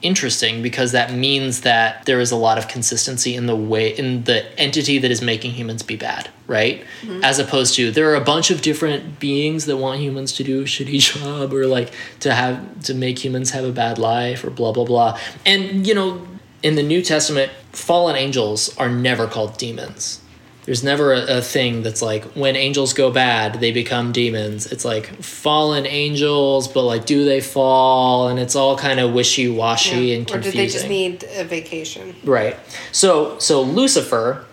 [0.01, 4.26] interesting because that means that there is a lot of consistency in the way in
[4.26, 6.84] the entity that is making humans be bad right?
[7.01, 7.24] Mm-hmm.
[7.24, 10.62] As opposed to there are a bunch of different beings that want humans to do
[10.62, 11.91] a shitty job or like
[12.22, 15.20] to have to make humans have a bad life or blah blah blah.
[15.45, 16.26] And you know
[16.62, 20.22] in the new testament fallen angels are never called demons
[20.66, 24.72] there's never a, a thing that's like when angels go bad, they become demons.
[24.72, 28.30] It's like fallen angels, but like do they fall?
[28.30, 30.18] And it's all kind of wishy washy Yeah.
[30.18, 32.16] and confusing Or did they just need a vacation?
[32.24, 32.57] Right.
[32.91, 34.45] So so Lucifer,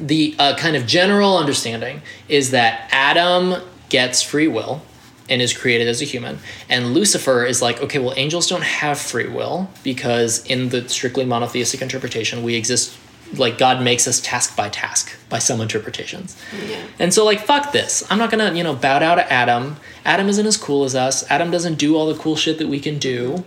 [0.00, 4.82] the uh, kind of general understanding is that Adam gets free will
[5.30, 6.38] and is created as a human,
[6.70, 11.24] and Lucifer is like, okay, well, angels don't have free will because in the strictly
[11.26, 12.96] monotheistic interpretation, we exist
[13.34, 16.36] like God makes us task by task by some interpretations.
[16.66, 16.82] Yeah.
[16.98, 18.04] And so like fuck this.
[18.10, 19.76] I'm not going to, you know, bow down to Adam.
[20.04, 21.28] Adam isn't as cool as us.
[21.30, 23.44] Adam doesn't do all the cool shit that we can do.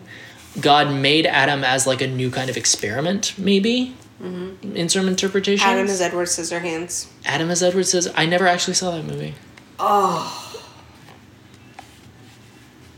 [0.59, 4.75] God made Adam as like a new kind of experiment maybe mm-hmm.
[4.75, 5.65] in some interpretations.
[5.65, 7.07] Adam is Edward Scissorhands.
[7.25, 9.35] Adam as Edward says I never actually saw that movie.
[9.79, 10.37] Oh.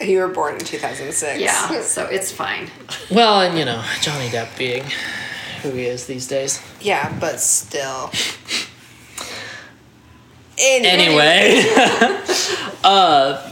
[0.02, 1.40] You were born in 2006.
[1.40, 2.70] Yeah, so it's fine.
[3.10, 4.84] Well, and you know, Johnny Depp being
[5.64, 6.62] who he is these days.
[6.82, 8.12] Yeah, but still.
[10.60, 10.90] Anyway.
[10.90, 11.64] Anyway,
[12.84, 13.50] uh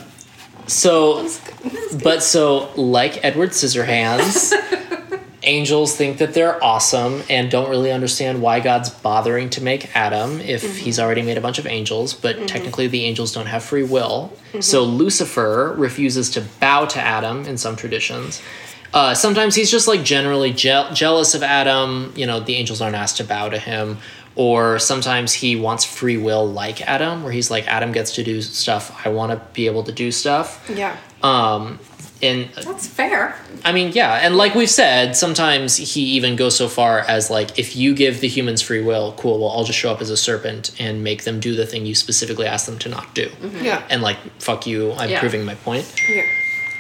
[0.68, 1.28] so
[2.04, 4.54] but so like Edward Scissorhands,
[5.44, 10.40] angels think that they're awesome and don't really understand why God's bothering to make Adam
[10.42, 10.78] if mm-hmm.
[10.78, 12.46] he's already made a bunch of angels, but mm-hmm.
[12.46, 14.32] technically the angels don't have free will.
[14.60, 14.96] So mm-hmm.
[14.98, 18.42] Lucifer refuses to bow to Adam in some traditions.
[18.94, 22.12] Uh, sometimes he's just like generally je- jealous of Adam.
[22.16, 23.98] You know, the angels aren't asked to bow to him.
[24.36, 28.42] Or sometimes he wants free will like Adam, where he's like, Adam gets to do
[28.42, 29.06] stuff.
[29.06, 30.70] I want to be able to do stuff.
[30.74, 30.96] Yeah.
[31.22, 31.80] Um,
[32.24, 33.36] and That's fair.
[33.66, 37.60] I mean, yeah, and like we've said, sometimes he even goes so far as like,
[37.60, 40.18] if you give the humans free will, cool, well, I'll just show up as a
[40.18, 43.30] serpent and make them do the thing you specifically asked them to not do.
[43.62, 43.84] Yeah.
[43.90, 45.20] And like, fuck you, I'm Yeah.
[45.20, 45.94] proving my point.
[46.10, 46.24] Yeah.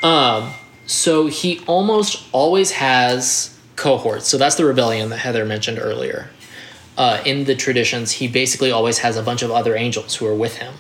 [0.03, 0.53] Um,
[0.91, 4.27] so he almost always has cohorts.
[4.27, 6.29] So that's the rebellion that Heather mentioned earlier.
[6.97, 10.35] Uh, in the traditions, he basically always has a bunch of other angels who are
[10.35, 10.73] with him.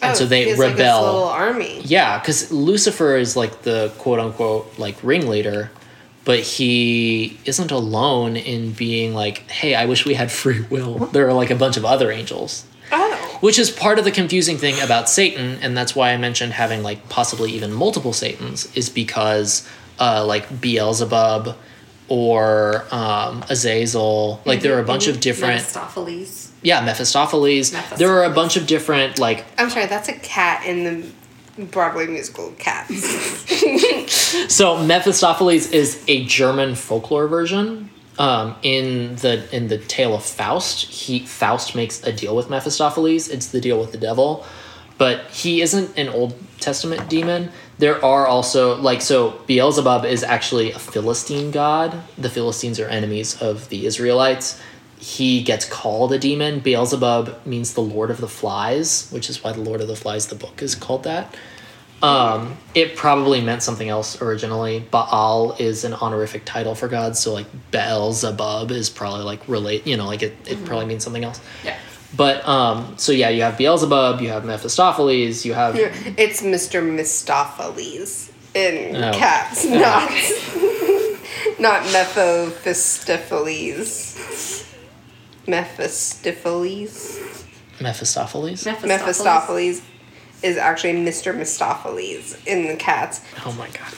[0.00, 1.02] And so they Oh, Like rebel.
[1.02, 1.80] this little army.
[1.84, 5.70] Yeah, because Lucifer is like the quote unquote like ringleader,
[6.24, 11.06] but he isn't alone in being like, hey, I wish we had free will.
[11.12, 12.64] There are like a bunch of other angels.
[13.40, 16.82] Which is part of the confusing thing about Satan, and that's why I mentioned having
[16.82, 19.68] like possibly even multiple Satans, is because
[20.00, 21.56] uh, like Beelzebub
[22.08, 26.52] or um, Azazel, like there are a bunch of different, Mephistopheles.
[26.62, 27.70] yeah, Mephistopheles.
[27.98, 30.84] There are a bunch of different like I'm sorry, that's a cat in
[31.56, 33.46] the Broadway musical Cats.
[34.48, 37.90] So Mephistopheles is a German folklore version.
[38.18, 43.28] Um, in the in the tale of Faust, he Faust makes a deal with Mephistopheles.
[43.28, 44.44] It's the deal with the devil,
[44.98, 47.50] but he isn't an Old Testament demon.
[47.78, 52.02] There are also like so Beelzebub is actually a Philistine god.
[52.18, 54.60] The Philistines are enemies of the Israelites.
[54.98, 56.60] he gets called a demon.
[56.60, 60.26] Beelzebub means the Lord of the Flies, which is why the Lord of the Flies,
[60.26, 61.34] the book, is called that.
[62.02, 64.78] Um, it probably meant something else originally.
[64.80, 69.96] Baal is an honorific title for God, so like Beelzebub is probably like relate, you
[69.96, 71.40] know, like it, it probably means something else.
[71.64, 71.76] Yeah.
[72.16, 76.80] But um, so yeah, you have Beelzebub, you have Mephistopheles, you have It's Mr.
[76.82, 79.12] Mistoffelees in Oh.
[79.12, 80.08] cats, not
[81.58, 84.64] not Mephistopheles.
[85.46, 87.18] Mephistopheles.
[87.80, 88.64] Mephistopheles.
[88.64, 89.82] Mephistopheles
[90.42, 91.34] is actually Mr.
[91.34, 93.20] Mistoffelees in the cats.
[93.44, 93.94] Oh my god.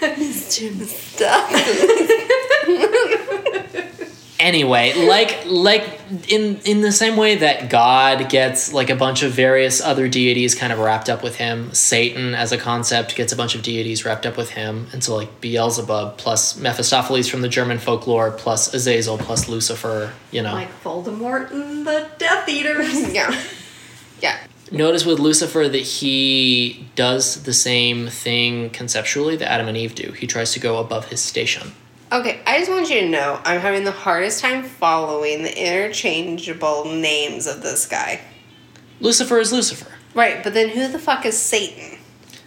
[0.18, 0.70] Mr.
[0.70, 2.20] Mistoffelees.
[4.40, 9.32] anyway like like in in the same way that god gets like a bunch of
[9.32, 13.36] various other deities kind of wrapped up with him satan as a concept gets a
[13.36, 17.48] bunch of deities wrapped up with him and so like beelzebub plus mephistopheles from the
[17.48, 23.12] german folklore plus azazel plus lucifer you know Like Voldemort and the Death Eaters.
[23.14, 23.40] yeah.
[24.20, 24.36] Yeah.
[24.70, 30.12] Notice with lucifer that he does the same thing conceptually that adam and eve do
[30.12, 31.72] he tries to go above his station
[32.12, 36.84] Okay, I just want you to know I'm having the hardest time following the interchangeable
[36.84, 38.20] names of this guy.
[39.00, 41.98] lucifer is lucifer Right, but then who the fuck is Satan?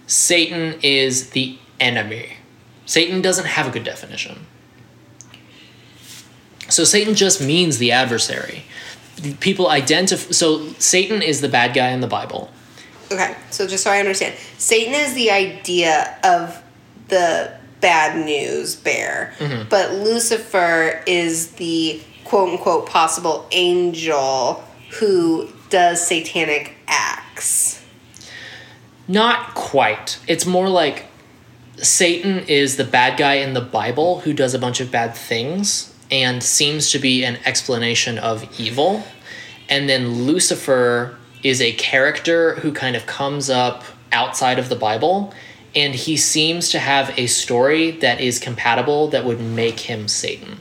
[0.07, 2.37] Satan is the enemy.
[2.85, 4.45] Satan doesn't have a good definition.
[6.69, 8.63] So Satan just means the adversary.
[9.39, 10.31] People identify.
[10.31, 12.51] So Satan is the bad guy in the Bible.
[13.11, 16.61] Okay, so just so I understand, Satan is the idea of
[17.07, 19.69] the bad news bear, mm-hmm.
[19.69, 24.63] but Lucifer is the quote unquote possible angel
[24.99, 27.83] who does satanic acts.
[29.07, 30.19] Not quite.
[30.27, 31.05] It's more like
[31.77, 35.93] Satan is the bad guy in the Bible who does a bunch of bad things
[36.11, 39.03] and seems to be an explanation of evil.
[39.69, 45.33] And then Lucifer is a character who kind of comes up outside of the Bible
[45.75, 50.59] and he seems to have a story that is compatible that would make him Satan.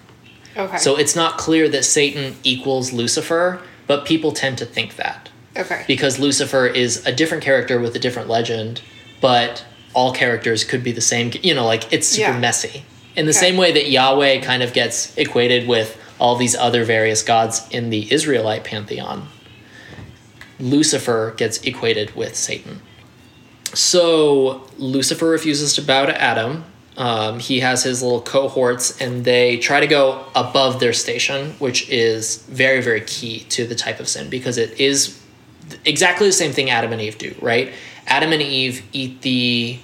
[0.57, 0.77] Okay.
[0.79, 5.85] So it's not clear that Satan equals Lucifer, but people tend to think that okay.
[5.87, 8.83] because Lucifer is a different character with a different legend,
[9.21, 11.31] but all characters could be the same.
[11.43, 12.39] You know, like it's super Yeah.
[12.39, 12.85] messy.
[13.17, 13.41] In the Okay.
[13.41, 17.91] same way that Yahweh kind of gets equated with all these other various gods in
[17.91, 19.29] the Israelite pantheon,
[20.61, 22.81] Lucifer gets equated with Satan.
[23.75, 26.64] So Lucifer refuses to bow to Adam.
[26.97, 31.89] Um, he has his little cohorts, and they try to go above their station, which
[31.91, 35.21] is very, very key to the type of sin because it is
[35.85, 37.73] exactly the same thing Adam and Eve do, right?
[38.07, 39.79] Adam and Eve eat the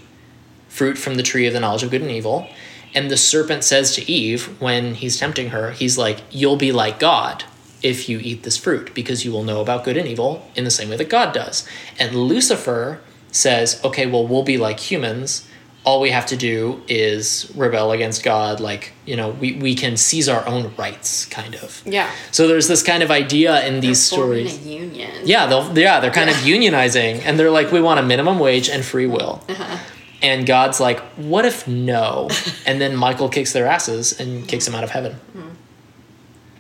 [0.69, 2.49] fruit from the tree of the knowledge of good and evil,
[2.95, 6.99] and the serpent says to Eve when he's tempting her, he's like, You'll be like
[6.99, 7.45] God
[7.83, 10.71] if you eat this fruit because you will know about good and evil in the
[10.71, 11.67] same way that God does.
[11.99, 15.49] And Lucifer says, Okay, well, we'll be like humans.
[15.85, 18.61] All we have to do is rebel against God.
[18.61, 21.83] Like, you know, we, we can seize our own rights, kind of.
[21.85, 22.09] Yeah.
[22.31, 24.65] So there's this kind of idea in these They're stories.
[24.65, 25.11] a union.
[25.25, 28.69] Yeah, they'll yeah, they're kind of unionizing and they're like, we want a minimum wage
[28.69, 29.43] and free will.
[29.49, 29.79] Uh-huh.
[30.23, 32.29] And God's like, what if no?
[32.67, 35.15] And then Michael kicks their asses and kicks them out of heaven.
[35.33, 35.49] Hmm.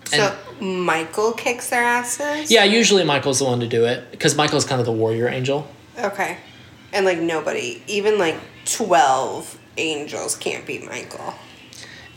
[0.06, 2.50] So Michael kicks their asses?
[2.50, 5.66] Yeah, usually Michael's the one to do it because Michael's kind of the warrior angel.
[5.98, 6.38] Okay.
[6.92, 8.36] And like nobody, even like
[8.66, 11.34] 12 angels can't beat Michael.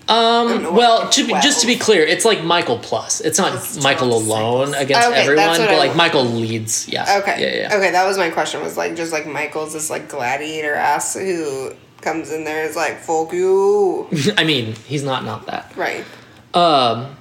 [0.07, 3.21] Um, well, to be, just to be clear, it's like Michael plus.
[3.21, 5.97] It's not Plus Michael alone against Okay, everyone, but I like want.
[5.97, 6.87] Michael leads.
[6.87, 7.19] Yeah.
[7.23, 7.41] Okay.
[7.41, 7.75] Yeah, yeah.
[7.77, 8.61] Okay, that was my question.
[8.61, 12.99] Was like just like Michael's this like gladiator ass who comes in there is like
[12.99, 14.07] fuck you.
[14.37, 15.75] I mean, he's not not that.
[15.75, 16.05] right.
[16.53, 17.17] Um,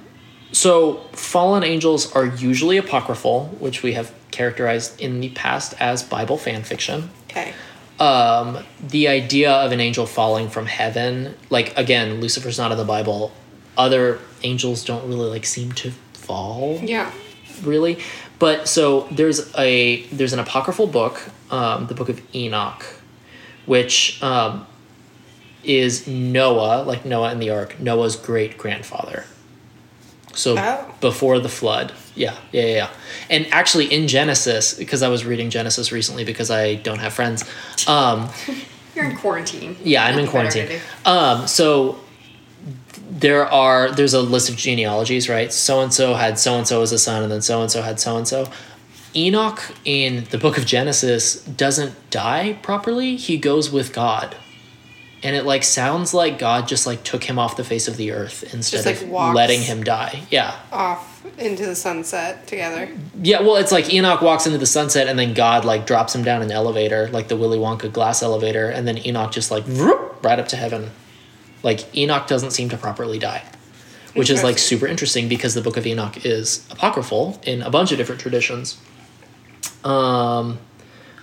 [0.51, 6.37] so fallen angels are usually apocryphal, which we have characterized in the past as Bible
[6.37, 7.09] fan fiction.
[7.29, 7.53] Okay.
[7.99, 12.83] Um, the idea of an angel falling from heaven, like again, Lucifer's not in the
[12.83, 13.31] Bible.
[13.77, 17.11] Other angels don't really like seem to fall Yeah.
[17.63, 17.99] really
[18.39, 21.21] but so there's a there's an apocryphal book
[21.51, 22.83] um, the book of enoch
[23.65, 24.65] which um,
[25.63, 29.25] is noah like noah in the ark noah's great grandfather
[30.35, 30.93] so Oh.
[31.01, 32.89] before the flood yeah, yeah yeah
[33.29, 37.43] and actually in genesis because i was reading genesis recently because i don't have friends
[37.87, 38.29] um,
[38.95, 39.75] You're in quarantine.
[39.83, 40.81] yeah, I'm in Nothing better to quarantine.
[41.41, 41.99] Um, so
[43.09, 45.51] there are there's a list of genealogies, right?
[45.51, 47.81] So and so had so and so as a son, and then so and so
[47.81, 48.49] had so and so.
[49.13, 53.17] Enoch in the book of Genesis doesn't die properly.
[53.17, 54.35] He goes with God,
[55.25, 58.11] and it like sounds like God just like took him off the face of the
[58.11, 60.21] earth instead like, of letting him die.
[60.29, 60.55] Yeah.
[60.71, 62.95] Off into the sunset together.
[63.19, 66.23] Yeah, well, it's like Enoch walks into the sunset, and then God like drops him
[66.23, 70.11] down an elevator, like the Willy Wonka glass elevator, and then Enoch just like vroom,
[70.21, 70.91] right up to heaven.
[71.63, 73.43] Like Enoch doesn't seem to properly die,
[74.13, 77.91] which is like super interesting because the Book of Enoch is apocryphal in a bunch
[77.91, 78.79] of different traditions.
[79.83, 80.59] Um,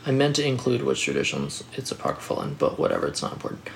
[0.04, 3.70] I meant to include which traditions it's apocryphal in, but whatever, it's not important.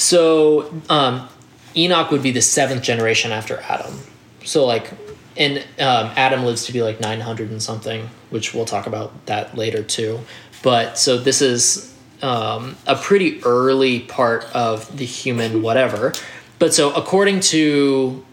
[0.00, 1.28] So um,
[1.76, 4.00] Enoch would be the seventh generation after Adam.
[4.44, 4.90] So like,
[5.36, 9.26] and um, Adam lives to be like nine hundred and something, which we'll talk about
[9.26, 10.20] that later too.
[10.62, 16.14] But so this is um, a pretty early part of the human whatever.
[16.58, 18.24] But so according to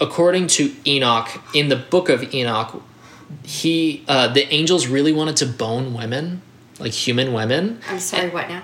[0.00, 2.80] according to Enoch in the book of Enoch,
[3.42, 6.42] he uh, the angels really wanted to bone women,
[6.78, 7.80] like human women.
[7.88, 8.62] I'm sorry, what now?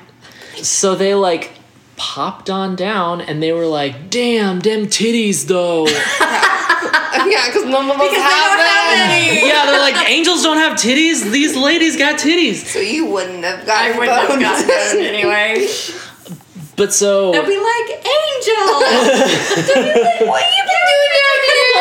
[0.62, 1.57] So they like
[1.98, 5.86] popped on down and they were like, damn, them titties though.
[7.28, 9.46] yeah, because none of us have them.
[9.46, 11.30] yeah, they're like, angels don't have titties.
[11.30, 12.64] These ladies got titties.
[12.64, 15.66] So you wouldn't have I gotten wouldn't have gotten anyway.
[16.76, 18.64] But so They'll be like, Angel!
[20.30, 21.74] what are you doing down here?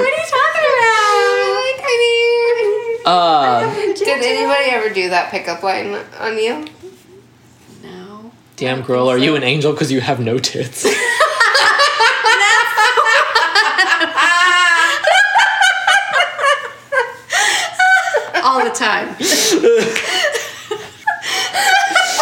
[0.00, 1.60] what are you talking about?
[1.60, 1.80] Like,
[3.06, 6.64] I uh mean, did anybody ever do that pickup line on you?
[8.60, 8.66] No.
[8.76, 10.84] damn girl, are you an angel because you have no tits?
[18.42, 19.08] All the time.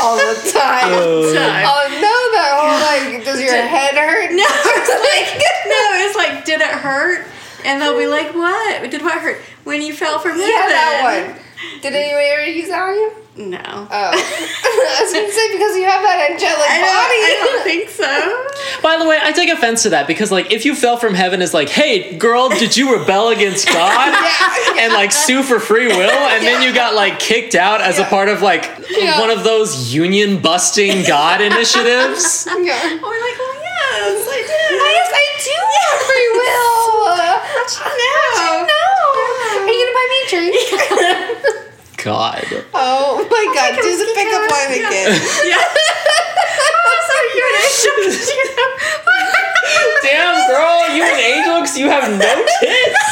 [0.01, 0.93] All the time.
[0.93, 1.33] Oh.
[1.35, 1.65] time.
[1.67, 4.31] Oh no, that whole like, does your head hurt?
[4.33, 7.27] No, it's like no, it's like, did it hurt?
[7.65, 8.91] And they'll be like, what?
[8.91, 9.41] Did what hurt?
[9.65, 10.49] When you fell from heaven.
[10.49, 11.48] Yeah, that one.
[11.83, 13.13] Did anybody ever use that on you?
[13.51, 13.59] No.
[13.63, 17.21] Oh, I was gonna say because you have that angelic I body.
[17.23, 18.83] I don't think so.
[18.83, 21.41] By the way, I take offense to that because like if you fell from heaven
[21.41, 24.09] is like, hey girl, did you rebel against God?
[24.13, 24.83] Yeah.
[24.85, 28.05] And like sue for free will, and then you got like kicked out as a
[28.05, 29.21] part of like Yeah.
[29.21, 32.47] one of those union busting God initiatives.
[32.47, 32.75] Yeah.
[32.83, 34.71] Oh, we're like, well, yes, I did.
[34.83, 37.07] Yes, I do have free will.
[37.19, 37.39] No.
[37.99, 38.28] No.
[40.33, 42.05] Are you gonna buy me a drink?
[42.05, 42.47] God.
[42.75, 44.15] oh my god, do the Mosquitoes.
[44.15, 44.89] pickup line Yeah.
[44.89, 45.11] again.
[45.49, 45.59] Yeah.
[46.89, 47.97] oh, so you're an angel.
[50.03, 52.19] Damn girl, you an angel because you have no
[52.61, 53.05] tits.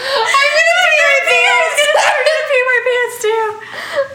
[0.00, 1.80] I'm gonna pee my pants.
[2.00, 3.46] I'm gonna pee my pants too.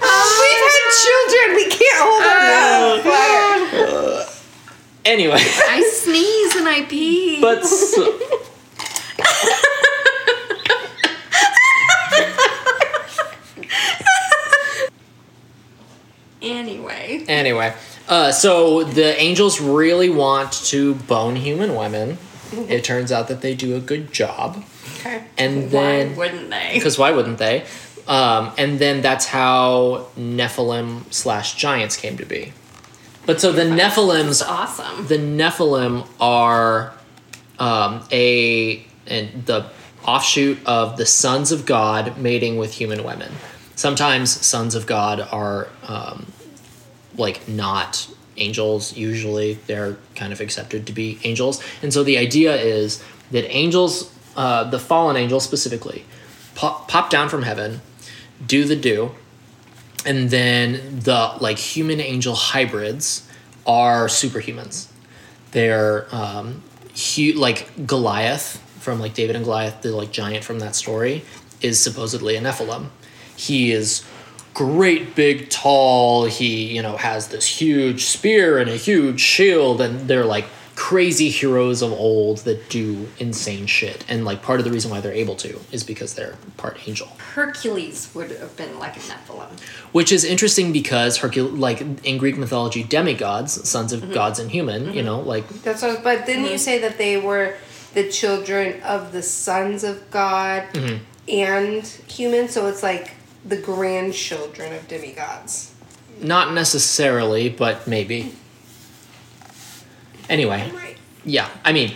[0.02, 1.48] Um, we've had oh, children.
[1.56, 4.26] We can't hold our oh, breath.
[4.26, 4.42] Fire.
[5.06, 7.40] Anyway, I sneeze and I pee.
[7.40, 8.02] but so,
[16.46, 17.24] anyway.
[17.28, 17.74] anyway,
[18.08, 22.18] uh, so the angels really want to bone human women.
[22.70, 24.64] It turns out that they do a good job,
[25.00, 25.24] Okay.
[25.38, 26.72] and Why then wouldn't they?
[26.76, 27.66] because why wouldn't they?
[28.08, 32.54] Um, and then that's how Nephilim slash giants came to be.
[33.26, 35.08] But so the Nephilims awesome.
[35.08, 36.94] the Nephilim are
[37.58, 39.66] um, a and the
[40.06, 43.32] offshoot of the sons of God mating with human women.
[43.76, 46.28] Sometimes sons of God are um,
[47.18, 48.08] like not
[48.38, 48.96] angels.
[48.96, 54.14] Usually, they're kind of accepted to be angels, and so the idea is that angels,
[54.36, 56.06] uh, the fallen angels specifically,
[56.54, 57.82] pop, pop down from heaven,
[58.46, 59.12] do the do,
[60.06, 63.28] and then the like human angel hybrids
[63.66, 64.88] are superhumans.
[65.52, 66.62] They're um,
[67.36, 71.24] like Goliath from like David and Goliath, the like giant from that story,
[71.62, 72.90] is supposedly a Nephilim.
[73.36, 74.06] He is
[74.56, 76.26] great, big, tall.
[76.26, 80.46] He you know has this huge spear and a huge shield, and they're like
[80.76, 84.04] crazy heroes of old that do insane shit.
[84.10, 87.08] And like part of the reason why they're able to is because they're part angel
[87.36, 89.60] Hercules would have been like a Nephilim.
[89.92, 94.14] which is interesting because Hercule, like in Greek mythology, demigods, sons of mm-hmm.
[94.14, 95.06] gods and human, you mm-hmm.
[95.06, 96.04] know, like That's what.
[96.04, 96.58] But didn't you mm-hmm.
[96.58, 97.56] say that they were
[97.94, 100.64] the children of the sons of God
[101.28, 102.52] and humans?
[102.52, 103.12] So it's like
[103.46, 105.72] the grandchildren of demigods.
[106.22, 108.34] not necessarily, but maybe.
[110.30, 110.98] Anyway, Right.
[111.24, 111.92] yeah, I mean,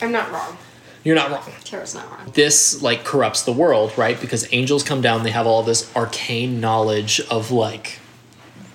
[0.00, 0.56] I'm not wrong.
[1.04, 1.42] you're not wrong.
[1.64, 2.32] Tara's not wrong.
[2.34, 4.20] This like corrupts the world, right?
[4.20, 8.00] Because angels come down, they have all this arcane knowledge of like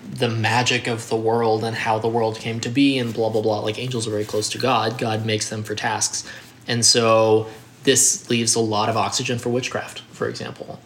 [0.09, 3.41] the magic of the world and how the world came to be and blah blah
[3.41, 3.59] blah.
[3.59, 4.97] Like angels are very close to God.
[4.97, 6.23] God makes them for tasks.
[6.67, 7.47] And so
[7.83, 10.79] this leaves a lot of oxygen for witchcraft, for example.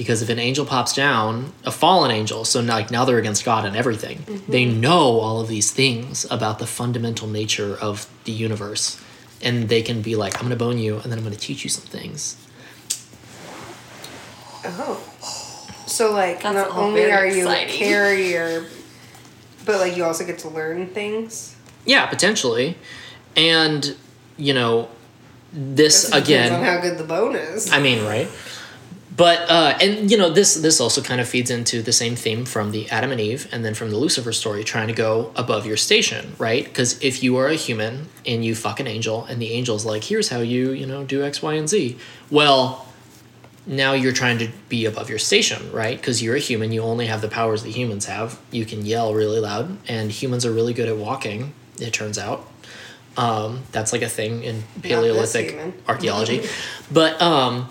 [0.00, 3.44] Because if an angel pops down, a fallen angel, so now, like now they're against
[3.44, 4.50] God and everything, mm-hmm.
[4.50, 8.98] they know all of these things about the fundamental nature of the universe.
[9.42, 11.38] And they can be like, I'm going to bone you, and then I'm going to
[11.38, 12.38] teach you some things.
[14.64, 15.06] Oh.
[15.86, 18.64] So like That's not only very are you a carrier,
[19.66, 21.56] but like you also get to learn things.
[21.84, 22.78] Yeah, potentially.
[23.36, 23.94] And,
[24.38, 24.88] you know,
[25.52, 26.64] this It depends on again.
[26.64, 27.70] how good the bone is.
[27.70, 28.30] I mean, right?
[29.14, 32.44] But uh, and you know this this also kind of feeds into the same theme
[32.44, 35.66] from the Adam and Eve and then from the Lucifer story, trying to go above
[35.66, 36.64] your station, right?
[36.64, 40.04] Because if you are a human and you fuck an angel, and the angel's like,
[40.04, 41.98] "Here's how you you know do X, Y, and Z,"
[42.30, 42.86] well,
[43.66, 45.96] now you're trying to be above your station, right?
[45.96, 48.38] Because you're a human, you only have the powers that humans have.
[48.50, 51.52] You can yell really loud, and humans are really good at walking.
[51.80, 52.46] It turns out.
[53.16, 56.48] Um, that's like a thing in Paleolithic archaeology.
[56.90, 57.68] but um,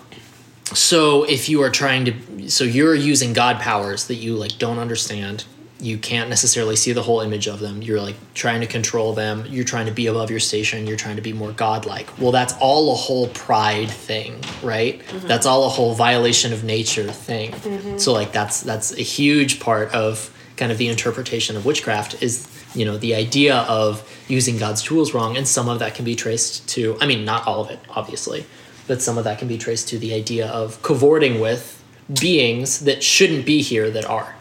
[0.74, 4.78] so if you are trying to, so you're using God powers that you like don't
[4.78, 5.44] understand.
[5.80, 7.80] You can't necessarily see the whole image of them.
[7.80, 9.46] You're like trying to control them.
[9.48, 10.86] You're trying to be above your station.
[10.86, 12.06] You're trying to be more godlike.
[12.18, 14.98] Well, that's all a whole pride thing, right?
[14.98, 15.26] Mm-hmm.
[15.26, 17.52] That's all a whole violation of nature thing.
[17.52, 17.96] Mm-hmm.
[17.96, 22.46] So like that's that's a huge part of kind of the interpretation of witchcraft is
[22.74, 26.14] you know the idea of using God's tools wrong, and some of that can be
[26.14, 26.96] traced to.
[27.00, 28.44] I mean, not all of it, obviously,
[28.90, 31.80] but some of that can be traced to the idea of cavorting with
[32.20, 34.34] beings that shouldn't be here that are.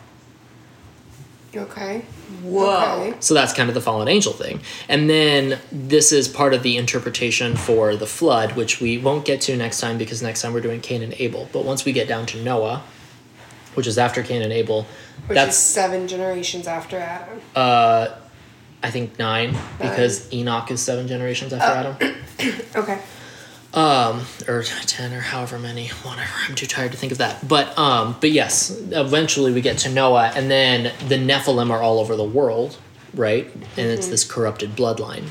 [1.55, 1.99] Okay.
[2.41, 3.09] Whoa.
[3.09, 3.17] Okay.
[3.19, 4.61] So that's kind of the fallen angel thing.
[4.87, 9.39] And then this is part of the interpretation for the flood, which we won't get
[9.41, 11.47] to next time because next time we're doing Cain and Abel.
[11.53, 12.81] But once we get down to Noah,
[13.75, 14.87] which is after Cain and Abel,
[15.27, 17.39] Which that's is seven generations after Adam.
[17.55, 18.15] uh
[18.81, 22.15] I think nine, because Enoch is seven generations after Adam.
[22.75, 22.99] Okay.
[23.73, 26.31] Um or 10 or however many whatever.
[26.47, 27.47] I'm too tired to think of that.
[27.47, 31.99] But um but yes eventually we get to noah and then the nephilim are all
[31.99, 32.77] over the world
[33.13, 33.45] right?
[33.53, 35.29] And it's this corrupted bloodline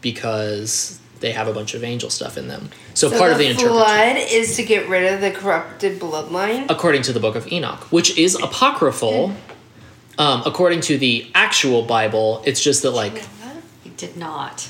[0.00, 2.68] because they have a bunch of angel stuff in them.
[2.94, 6.00] So, So part of the the interpretation flood is to get rid of the corrupted
[6.00, 6.66] bloodline.
[6.68, 9.34] according to the book of enoch which is apocryphal.
[10.18, 13.24] Um, according to the actual bible it's just that like
[13.84, 14.68] You did not.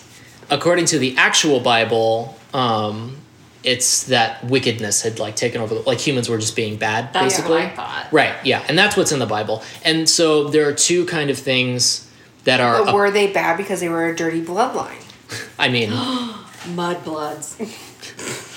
[0.51, 3.17] according to the actual Bible, um,
[3.65, 5.75] it's that wickedness had like taken over.
[5.75, 7.59] The, like humans were just being bad, That's basically.
[7.59, 8.09] what I thought.
[8.13, 8.35] Right.
[8.45, 9.63] Yeah, and that's what's in the Bible.
[9.85, 12.11] And so there are two kind of things
[12.45, 12.85] that are.
[12.85, 14.99] But were they bad because they were a dirty bloodline?
[15.59, 15.91] I mean,
[16.75, 17.59] Mudbloods.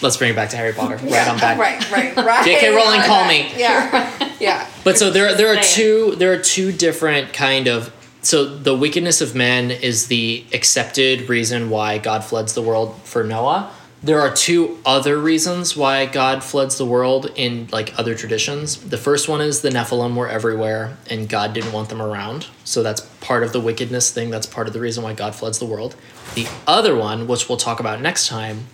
[0.01, 0.97] let's bring it back to Harry Potter.
[0.97, 1.57] Right on back.
[1.65, 2.45] Right, right, right.
[2.45, 2.69] J.K.
[2.75, 3.51] Rowling, call me.
[3.55, 4.67] Yeah, yeah.
[4.83, 6.15] But so there, there are two.
[6.15, 7.93] There are two different kind of.
[8.21, 13.23] So the wickedness of men is the accepted reason why God floods the world for
[13.23, 13.71] Noah.
[14.03, 18.77] There are two other reasons why God floods the world in like other traditions.
[18.77, 22.47] The first one is the Nephilim were everywhere and God didn't want them around.
[22.65, 24.29] So that's part of the wickedness thing.
[24.29, 25.95] That's part of the reason why God floods the world.
[26.35, 28.65] The other one, which we'll talk about next time,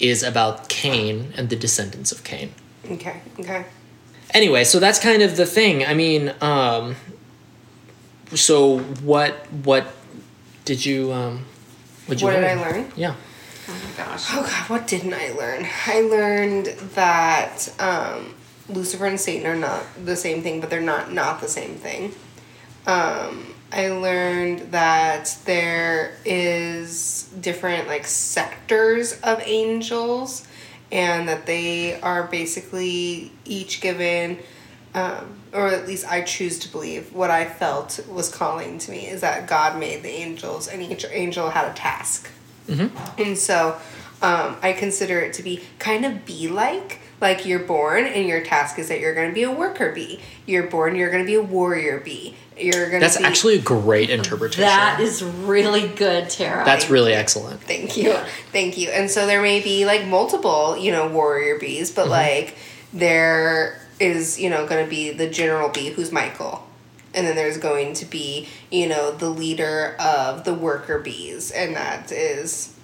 [0.00, 2.52] is about Cain and the descendants of Cain
[2.90, 3.66] Okay, okay.
[4.32, 6.96] anyway so that's kind of the thing i mean um
[8.34, 9.34] so what
[9.64, 9.86] what
[10.64, 11.44] did you um
[12.06, 12.44] what'd you What did?
[12.44, 12.90] I learn?
[12.96, 13.14] yeah
[13.70, 14.26] Oh my gosh.
[14.32, 15.64] Oh god, what didn't I learn?
[15.86, 18.34] I learned that um,
[18.68, 22.12] Lucifer and Satan are not the same thing, but they're not not the same thing.
[22.88, 30.48] Um, I learned that there is different like sectors of angels,
[30.90, 34.40] and that they are basically each given,
[34.94, 39.06] um, or at least I choose to believe what I felt was calling to me
[39.06, 42.28] is that God made the angels, and each angel had a task.
[43.18, 43.76] And so
[44.22, 47.00] um, I consider it to be kind of bee like.
[47.20, 50.20] Like you're born and your task is that you're going to be a worker bee.
[50.46, 52.34] You're born, you're going to be a warrior bee.
[52.56, 53.24] You're going to that's be.
[53.24, 56.64] actually a great interpretation That is really good, Tara.
[56.64, 58.14] that's really excellent Thank you.
[58.52, 58.88] Thank you.
[58.90, 62.56] And so there may be like multiple, you know, warrior bees, but like
[62.92, 66.66] there is, you know, going to be the general bee who's Michael.
[67.12, 71.74] And then there's going to be, you know, the leader of the worker bees, and
[71.74, 72.76] that is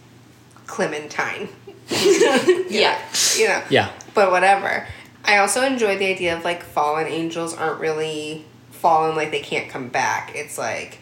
[0.67, 1.49] Clementine.
[1.89, 3.01] yeah.
[3.37, 3.63] You know.
[3.71, 4.87] yeah But whatever.
[5.25, 9.69] I also enjoy the idea of like fallen angels aren't really fallen like they can't
[9.69, 10.33] come back.
[10.35, 10.99] It's like,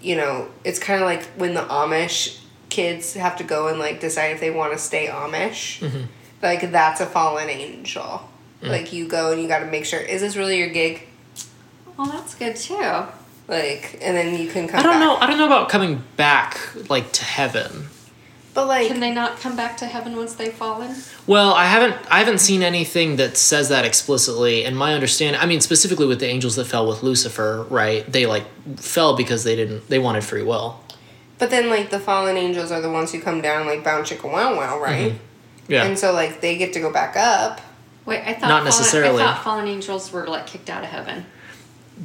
[0.00, 4.00] you know, it's kind of like when the Amish kids have to go and like
[4.00, 5.80] decide if they want to stay Amish.
[5.80, 6.04] Mm-hmm.
[6.42, 8.28] Like that's a fallen angel.
[8.62, 8.68] Mm.
[8.68, 11.06] Like you go and you got to make sure is this really your gig?
[12.00, 13.02] Well, that's good too.
[13.46, 15.00] Like and then you can come i don't back.
[15.00, 16.56] know i don't know about coming back
[16.88, 17.86] like to heaven
[18.54, 20.94] But like, Can they not come back to heaven once they've fallen?
[21.26, 24.64] Well, I haven't I haven't seen anything that says that explicitly.
[24.64, 28.02] And my understanding, I mean, specifically with the angels that fell with Lucifer, right?
[28.10, 28.44] They like
[28.78, 30.80] fell because they didn't they wanted free will.
[31.38, 34.24] but then like the fallen angels are the ones who come down like bound chicka
[34.30, 35.12] wow wow, right?
[35.12, 35.72] Mm-hmm.
[35.72, 35.84] Yeah.
[35.86, 37.60] And so like they get to go back up.
[38.06, 39.22] Wait, I thought Not fallen, necessarily.
[39.22, 41.26] I thought fallen angels were like kicked out of heaven.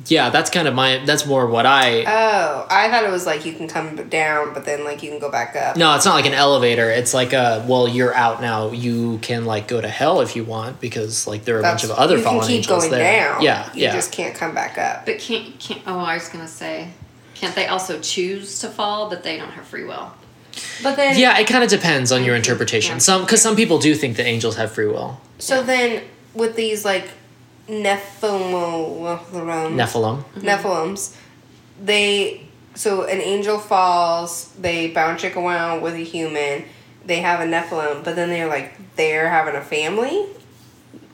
[0.07, 3.45] Yeah, that's kind of my that's more what I Oh, I thought it was like
[3.45, 5.77] you can come down, but then like you can go back up.
[5.77, 6.89] No, it's not like an elevator.
[6.89, 8.71] It's like a well, you're out now.
[8.71, 11.83] You can like go to hell if you want because like there are a bunch
[11.83, 13.31] of other you fallen can keep angels going there.
[13.31, 13.41] down.
[13.41, 13.93] Yeah, you yeah.
[13.93, 15.05] just can't come back up.
[15.05, 16.89] But can't can't oh I was gonna say,
[17.33, 20.11] can't they also choose to fall, but they don't have free will?
[20.83, 22.95] But then yeah, it kind of depends on your interpretation.
[22.95, 22.99] Yeah.
[22.99, 25.21] Some because some people do think the angels have free will.
[25.39, 26.03] So then,
[26.33, 27.09] with these like
[27.67, 29.19] Nephilim,
[29.75, 30.23] Nephilim.
[30.23, 30.39] Mm-hmm.
[30.41, 31.15] Nephilims,
[31.83, 36.65] they so an angel falls, they bounce chick around with a human,
[37.05, 40.27] they have a Nephilim, but then they're like they're having a family.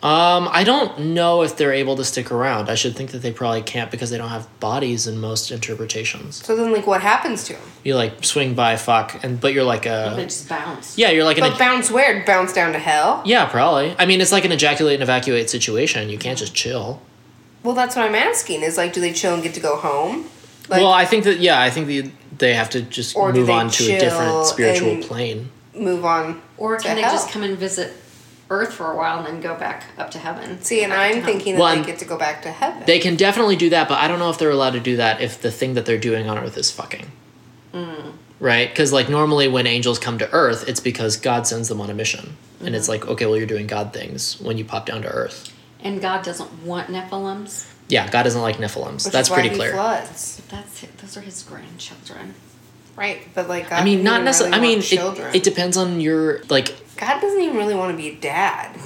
[0.04, 2.70] Um, I don't know if they're able to stick around.
[2.70, 6.44] I should think that they probably can't because they don't have bodies in most interpretations.
[6.44, 7.62] So then, like, what happens to them?
[7.84, 10.98] You like swing by, fuck, and but you're like they a just bounce.
[10.98, 12.26] yeah, you're like an But bounce where?
[12.26, 13.22] Bounce down to hell?
[13.26, 13.96] yeah, probably.
[14.00, 16.10] I mean, it's like an ejaculate and evacuate situation.
[16.10, 17.00] You can't just chill.
[17.62, 18.64] Well, that's what I'm asking.
[18.64, 20.26] Is like, do they chill and get to go home?
[20.68, 23.70] Like, well, I think that yeah, I think the, they have to just move on
[23.70, 25.52] to a different spiritual plane.
[25.76, 26.42] move on.
[26.58, 27.12] Or to can they hell?
[27.12, 27.94] just come and visit
[28.52, 30.62] Earth for a while and then go back up to heaven?
[30.62, 32.84] See, and I'm thinking that Well, they get to go back to heaven.
[32.86, 35.22] They can definitely do that, but I don't know if they're allowed to do that
[35.22, 37.10] if the thing that they're doing on Earth is fucking.
[37.74, 38.14] Mm.
[38.40, 38.70] Right?
[38.70, 41.94] Because like normally when angels come to Earth, it's because God sends them on a
[41.94, 42.76] mission, and Mm-hmm.
[42.76, 45.52] it's like okay, well you're doing God things when you pop down to Earth.
[45.84, 47.68] And God doesn't want Nephilims.
[47.88, 49.06] Yeah, God doesn't like Nephilims.
[49.06, 49.72] which That's pretty clear.
[49.74, 50.42] Floods.
[50.50, 50.98] That's it.
[51.00, 52.34] Those are his grandchildren.
[52.96, 54.60] Right, but like God I mean, doesn't necessarily.
[54.60, 56.76] really I mean, it, it depends on your like.
[57.02, 58.78] God doesn't even really want to be a dad.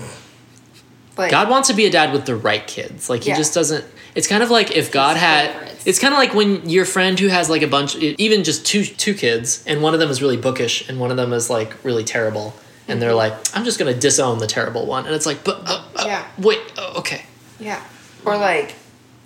[1.17, 3.09] Like God wants to be a dad with the right kids.
[3.09, 3.35] Like he Yeah.
[3.37, 3.83] just doesn't.
[4.15, 5.51] It's kind of like if God had.
[5.51, 5.83] favorites.
[5.85, 8.85] It's kind of like when your friend who has like a bunch, even just two
[8.85, 11.73] two kids, and one of them is really bookish, and one of them is like
[11.83, 12.53] really terrible,
[12.87, 15.83] and they're like, "I'm just gonna disown the terrible one," and it's like, "But uh,
[15.97, 16.23] uh, Yeah.
[16.37, 17.23] wait, uh, okay,
[17.59, 17.81] Yeah.
[18.25, 18.73] Or like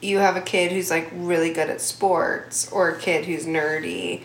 [0.02, 4.22] you have a kid who's like really good at sports or a kid who's nerdy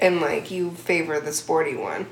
[0.00, 2.06] and like you favor the sporty one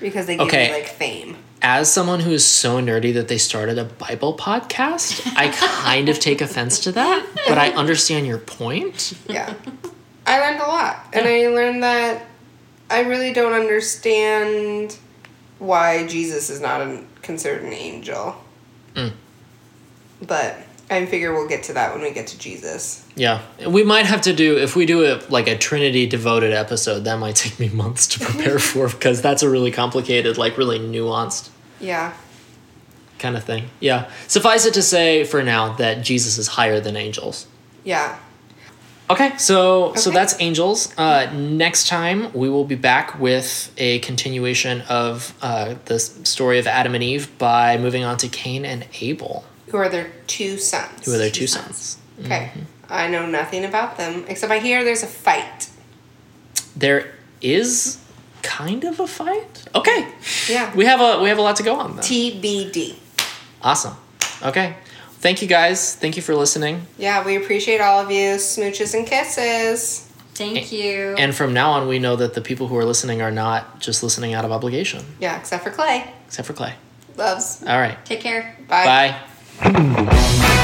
[0.00, 0.68] because they give Okay.
[0.68, 1.36] you like fame.
[1.62, 6.18] As someone who is so nerdy that they started a Bible podcast, I kind of
[6.18, 9.14] take offense to that, but I understand your point.
[9.28, 9.54] Yeah.
[10.26, 11.06] I learned a lot.
[11.14, 12.26] And I learned that
[12.90, 14.96] I really don't understand
[15.58, 18.36] why Jesus is not an, considered an angel.
[18.94, 19.12] Mm.
[20.20, 20.58] But
[20.94, 23.04] I figure we'll get to that when we get to Jesus.
[23.16, 27.00] Yeah, we might have to do if we do a like a Trinity devoted episode.
[27.04, 30.78] That might take me months to prepare for because that's a really complicated, like really
[30.78, 31.50] nuanced
[31.80, 32.12] Yeah.
[33.18, 33.70] kind of thing.
[33.80, 34.10] Yeah.
[34.28, 37.46] Suffice it to say for now that Jesus is higher than angels.
[37.84, 38.18] Yeah.
[39.10, 40.92] Okay, so so that's angels.
[40.96, 46.66] Uh, next time we will be back with a continuation of uh, the story of
[46.66, 49.44] Adam and Eve by moving on to Cain and Abel,
[49.74, 51.04] Who are their two sons?
[51.04, 51.76] who are their two Two sons.
[51.76, 51.98] sons.
[52.26, 52.52] Okay.
[52.54, 52.92] Mm-hmm.
[52.92, 55.68] I know nothing about them except I hear there's a fight.
[56.76, 57.10] There
[57.42, 57.98] is
[58.42, 59.64] kind of a fight.
[59.74, 60.06] Okay,
[60.48, 60.72] Yeah.
[60.76, 61.96] we have a we have a lot to go on.
[61.96, 62.04] Then.
[62.04, 62.94] TBD.
[63.62, 63.96] Awesome.
[64.44, 64.76] Okay.
[65.18, 65.96] Thank you guys.
[65.96, 66.86] Thank you for listening.
[66.96, 68.36] Yeah, we appreciate all of you.
[68.38, 70.08] Smooches and kisses.
[70.36, 71.16] Thank you.
[71.18, 74.04] And from now on, we know that the people who are listening are not just
[74.04, 76.04] listening out of obligation, Yeah, except for Clay.
[76.28, 76.74] except for Clay.
[77.16, 77.64] Loves.
[77.66, 77.98] All right.
[78.06, 78.54] Take care.
[78.68, 78.84] Bye.
[78.84, 79.16] Bye.
[79.62, 80.63] 嗯。